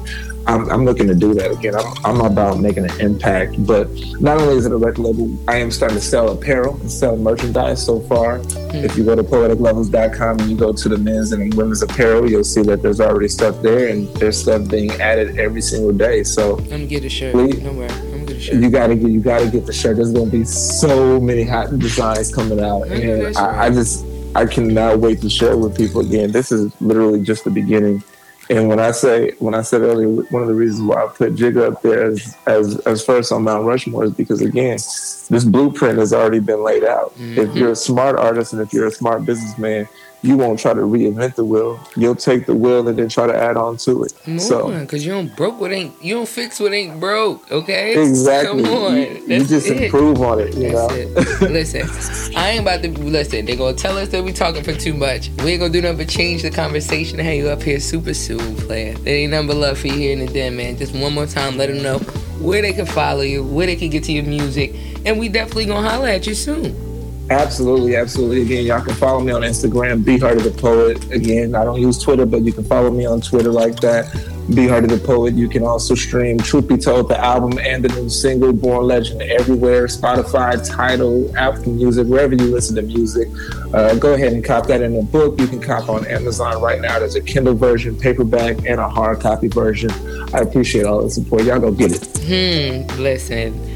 I'm, 0.47 0.69
I'm, 0.69 0.86
looking 0.86 1.08
to 1.08 1.15
do 1.15 1.34
that 1.36 1.51
again. 1.51 1.75
I'm, 1.75 2.06
I'm, 2.06 2.21
about 2.21 2.60
making 2.60 2.89
an 2.89 2.99
impact, 2.99 3.65
but 3.65 3.88
not 4.19 4.39
only 4.39 4.56
is 4.56 4.65
it 4.65 4.71
a 4.71 4.77
record 4.77 4.99
label, 4.99 5.38
I 5.47 5.58
am 5.58 5.69
starting 5.71 5.97
to 5.97 6.04
sell 6.04 6.30
apparel 6.30 6.75
and 6.77 6.91
sell 6.91 7.15
merchandise 7.15 7.86
so 7.86 7.99
far. 8.01 8.39
Mm. 8.39 8.84
If 8.84 8.97
you 8.97 9.04
go 9.04 9.15
to 9.15 9.23
poeticlevels.com 9.23 10.39
and 10.39 10.49
you 10.49 10.58
go 10.58 10.73
to 10.73 10.89
the 10.89 10.97
men's 10.97 11.32
and 11.32 11.54
women's 11.54 11.84
apparel, 11.84 12.30
you'll 12.30 12.43
see 12.43 12.63
that 12.63 12.82
there's 12.82 12.99
already 12.99 13.27
stuff 13.27 13.62
there 13.62 13.89
and 13.89 14.08
there's 14.15 14.41
stuff 14.41 14.67
being 14.69 14.91
added 14.93 15.38
every 15.39 15.62
single 15.62 15.93
day. 15.93 16.23
So 16.23 16.58
I'm 16.58 16.69
gonna 16.69 16.86
get 16.86 17.06
a 17.06 17.10
shirt. 17.10 17.34
Please, 17.34 17.63
I'm 17.65 17.77
gonna 17.77 18.25
get 18.25 18.38
a 18.38 18.39
shirt. 18.39 18.56
You 18.56 18.69
gotta 18.69 18.95
get 18.95 19.12
you 19.12 19.19
gotta 19.19 19.49
get 19.49 19.65
the 19.65 19.73
shirt. 19.73 19.97
There's 19.97 20.12
gonna 20.12 20.32
be 20.32 20.43
so 20.43 21.19
many 21.19 21.43
hot 21.43 21.77
designs 21.77 22.34
coming 22.34 22.60
out, 22.60 22.84
and 22.88 23.38
I, 23.38 23.65
I 23.65 23.69
just 23.69 24.06
I 24.36 24.45
cannot 24.45 24.99
wait 24.99 25.21
to 25.21 25.30
share 25.30 25.58
with 25.58 25.77
people 25.77 26.01
again. 26.01 26.32
This 26.32 26.51
is 26.51 26.71
literally 26.82 27.21
just 27.21 27.43
the 27.43 27.51
beginning 27.51 28.04
and 28.52 28.68
when 28.68 28.82
I 28.82 28.92
say, 28.92 29.32
when 29.40 29.56
I 29.56 29.62
said 29.62 29.82
earlier, 29.82 30.10
one 30.10 30.42
of 30.42 30.50
the 30.50 30.54
reasons 30.54 30.82
why 30.82 31.06
I 31.06 31.08
put 31.08 31.36
Jigga 31.36 31.72
up 31.72 31.82
there 31.82 32.12
as, 32.12 32.38
as, 32.46 32.80
as 32.80 33.06
first 33.06 33.32
on 33.32 33.44
Mount 33.44 33.66
Rushmore 33.66 34.04
is 34.04 34.12
because 34.12 34.42
again, 34.42 34.76
this 34.76 35.46
blueprint 35.46 35.98
has 35.98 36.12
already 36.12 36.40
been 36.40 36.62
laid 36.62 36.84
out. 36.84 37.14
Mm-hmm. 37.16 37.40
If 37.40 37.56
you're 37.56 37.72
a 37.72 37.76
smart 37.78 38.18
artist 38.18 38.52
and 38.52 38.62
if 38.62 38.74
you're 38.74 38.88
a 38.88 38.92
smart 38.92 39.26
businessman, 39.26 39.88
you 40.23 40.38
won't 40.38 40.60
try 40.60 40.73
to 40.73 40.81
reinvent 40.81 41.36
the 41.36 41.43
wheel. 41.43 41.79
You'll 41.95 42.15
take 42.15 42.45
the 42.45 42.53
wheel 42.53 42.88
and 42.88 42.97
then 42.97 43.10
try 43.10 43.25
to 43.27 43.36
add 43.36 43.57
on 43.57 43.77
to 43.77 44.03
it. 44.03 44.13
Come 44.23 44.39
so 44.39 44.71
on, 44.71 44.86
cause 44.86 45.03
you 45.03 45.12
don't 45.12 45.36
broke 45.36 45.60
what 45.60 45.71
ain't 45.71 45.93
you 46.03 46.13
don't 46.15 46.27
fix 46.27 46.60
what 46.60 46.73
ain't 46.73 46.99
broke. 46.99 47.51
Okay, 47.51 47.99
exactly. 48.01 48.63
Come 48.63 48.73
on, 48.73 48.95
you, 48.95 49.23
you 49.27 49.45
just 49.45 49.67
it. 49.67 49.84
improve 49.84 50.21
on 50.21 50.39
it. 50.39 50.55
You 50.55 50.71
That's 50.71 50.93
know. 50.93 50.95
it. 50.95 51.51
Listen, 51.51 51.89
I 52.38 52.51
ain't 52.51 52.62
about 52.62 52.84
to 52.84 52.89
listen. 52.89 53.45
They're 53.45 53.55
gonna 53.55 53.75
tell 53.75 53.97
us 53.97 54.10
that 54.10 54.23
we 54.23 54.31
talking 54.31 54.63
for 54.63 54.73
too 54.73 54.93
much. 54.93 55.29
We 55.43 55.51
ain't 55.51 55.62
gonna 55.62 55.73
do 55.73 55.81
nothing 55.81 55.97
but 55.97 56.10
change 56.10 56.43
the 56.43 56.51
conversation 56.51 57.19
and 57.19 57.27
have 57.27 57.38
you 57.38 57.49
up 57.49 57.63
here 57.63 57.79
super 57.79 58.13
soon, 58.13 58.55
player. 58.57 58.93
There 58.93 59.15
ain't 59.15 59.31
nothing 59.31 59.47
but 59.47 59.57
love 59.57 59.79
for 59.79 59.88
you 59.88 59.93
here 59.93 60.13
in 60.13 60.25
the 60.25 60.31
den, 60.31 60.55
man. 60.55 60.77
Just 60.77 60.93
one 60.93 61.13
more 61.13 61.25
time, 61.25 61.57
let 61.57 61.69
them 61.69 61.81
know 61.81 61.97
where 62.39 62.62
they 62.62 62.73
can 62.73 62.86
follow 62.86 63.21
you, 63.21 63.43
where 63.43 63.65
they 63.67 63.75
can 63.75 63.89
get 63.89 64.03
to 64.03 64.12
your 64.12 64.23
music, 64.23 64.75
and 65.05 65.19
we 65.19 65.29
definitely 65.29 65.65
gonna 65.65 65.88
holler 65.88 66.07
at 66.07 66.27
you 66.27 66.36
soon. 66.36 66.90
Absolutely, 67.32 67.96
absolutely. 67.96 68.41
Again, 68.41 68.65
y'all 68.65 68.82
can 68.82 68.94
follow 68.96 69.22
me 69.22 69.32
on 69.32 69.41
Instagram, 69.41 70.04
B 70.04 70.17
Hardy 70.17 70.41
the 70.41 70.52
Poet. 70.52 71.10
Again, 71.13 71.56
I 71.56 71.63
don't 71.63 71.80
use 71.80 71.98
Twitter, 71.98 72.26
but 72.26 72.41
you 72.41 72.52
can 72.52 72.65
follow 72.65 72.91
me 72.91 73.06
on 73.06 73.22
Twitter 73.22 73.52
like 73.54 73.78
that. 73.78 74.13
B 74.54 74.67
Hardy 74.67 74.88
the 74.88 74.98
Poet. 74.98 75.36
You 75.36 75.48
can 75.48 75.63
also 75.63 75.96
stream 75.96 76.39
Truth 76.39 76.67
Be 76.67 76.76
Told, 76.76 77.08
the 77.08 77.17
album 77.17 77.58
and 77.60 77.86
the 77.86 78.02
new 78.02 78.10
single, 78.10 78.52
Born 78.52 78.86
Legend, 78.86 79.22
everywhere 79.22 79.88
Spotify, 79.88 80.62
Tidal, 80.67 81.34
Apple 81.38 81.72
Music, 81.72 82.06
wherever 82.06 82.36
you 82.36 82.48
listen 82.48 82.76
to 82.76 82.82
music. 82.82 83.30
Uh, 83.74 83.96
go 83.96 84.13
ahead 84.13 84.34
and 84.34 84.44
cop 84.44 84.67
that 84.67 84.82
in 84.82 84.98
a 84.98 85.02
book. 85.02 85.39
You 85.39 85.48
can 85.48 85.62
cop 85.62 85.88
on 85.88 86.06
Amazon 86.08 86.62
right 86.62 86.82
now. 86.82 87.00
There's 87.00 87.15
a 87.15 87.22
Kindle 87.22 87.56
version, 87.56 87.98
paperback, 87.98 88.58
and 88.65 88.82
a 88.82 88.89
hard 88.89 89.22
copy 89.22 89.48
version. 89.48 89.89
I 90.34 90.39
appreciate 90.39 90.86
all 90.86 91.02
the 91.02 91.10
support. 91.10 91.44
Y'all 91.44 91.62
go 91.62 91.72
get 91.72 91.94
it. 91.94 92.06
Hmm, 92.26 93.02
listen. 93.02 93.70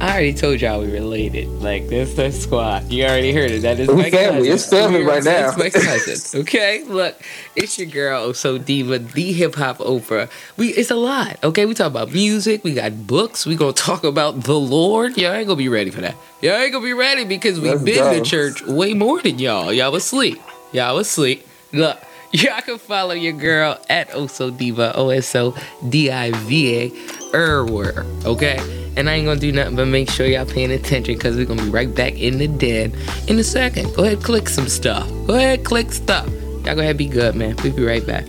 I 0.00 0.12
already 0.12 0.32
told 0.32 0.62
y'all 0.62 0.80
we 0.80 0.90
related. 0.90 1.46
Like 1.60 1.88
this, 1.88 2.14
the 2.14 2.32
squad. 2.32 2.90
You 2.90 3.04
already 3.04 3.34
heard 3.34 3.50
it. 3.50 3.60
That 3.60 3.78
is 3.78 3.86
my 3.86 4.10
family. 4.10 4.48
Cousin. 4.48 4.52
It's 4.52 4.70
family 4.70 5.02
right 5.02 5.22
now. 5.22 5.48
It's 5.50 5.58
my 5.58 5.68
cousin. 5.68 6.40
Okay, 6.40 6.84
look, 6.84 7.20
it's 7.54 7.78
your 7.78 7.86
girl, 7.86 8.32
so 8.32 8.56
diva, 8.56 8.98
the 8.98 9.32
hip 9.32 9.56
hop 9.56 9.76
Oprah. 9.78 10.30
We, 10.56 10.68
it's 10.68 10.90
a 10.90 10.96
lot. 10.96 11.36
Okay, 11.44 11.66
we 11.66 11.74
talk 11.74 11.88
about 11.88 12.12
music. 12.12 12.64
We 12.64 12.72
got 12.72 13.06
books. 13.06 13.44
We 13.44 13.56
gonna 13.56 13.74
talk 13.74 14.04
about 14.04 14.44
the 14.44 14.58
Lord. 14.58 15.18
Y'all 15.18 15.34
ain't 15.34 15.46
gonna 15.46 15.56
be 15.56 15.68
ready 15.68 15.90
for 15.90 16.00
that. 16.00 16.14
Y'all 16.40 16.54
ain't 16.54 16.72
gonna 16.72 16.84
be 16.84 16.94
ready 16.94 17.24
because 17.24 17.60
we've 17.60 17.84
been 17.84 17.96
go. 17.96 18.14
to 18.14 18.22
church 18.22 18.62
way 18.62 18.94
more 18.94 19.20
than 19.20 19.38
y'all. 19.38 19.70
Y'all 19.70 19.92
was 19.92 20.04
asleep. 20.04 20.40
Y'all 20.72 20.96
was 20.96 21.08
asleep. 21.08 21.46
Look. 21.72 21.98
Y'all 22.32 22.60
can 22.60 22.78
follow 22.78 23.12
your 23.12 23.32
girl 23.32 23.76
at 23.88 24.10
Oso 24.10 24.56
Diva, 24.56 24.92
O 24.94 25.08
S 25.08 25.34
O 25.34 25.52
D 25.88 26.12
I 26.12 26.30
V 26.30 26.76
A, 26.76 26.92
everywhere. 27.34 28.04
Okay? 28.24 28.58
And 28.96 29.08
I 29.08 29.14
ain't 29.14 29.26
gonna 29.26 29.40
do 29.40 29.52
nothing 29.52 29.76
but 29.76 29.86
make 29.86 30.10
sure 30.10 30.26
y'all 30.26 30.44
paying 30.44 30.72
attention 30.72 31.14
because 31.14 31.36
we're 31.36 31.46
gonna 31.46 31.62
be 31.62 31.70
right 31.70 31.92
back 31.94 32.18
in 32.18 32.38
the 32.38 32.48
den 32.48 32.92
in 33.28 33.38
a 33.38 33.44
second. 33.44 33.94
Go 33.94 34.04
ahead, 34.04 34.22
click 34.22 34.48
some 34.48 34.68
stuff. 34.68 35.08
Go 35.26 35.34
ahead, 35.34 35.64
click 35.64 35.92
stuff. 35.92 36.28
Y'all 36.64 36.74
go 36.74 36.80
ahead, 36.80 36.96
be 36.96 37.06
good, 37.06 37.34
man. 37.34 37.56
We'll 37.62 37.72
be 37.72 37.84
right 37.84 38.06
back. 38.06 38.24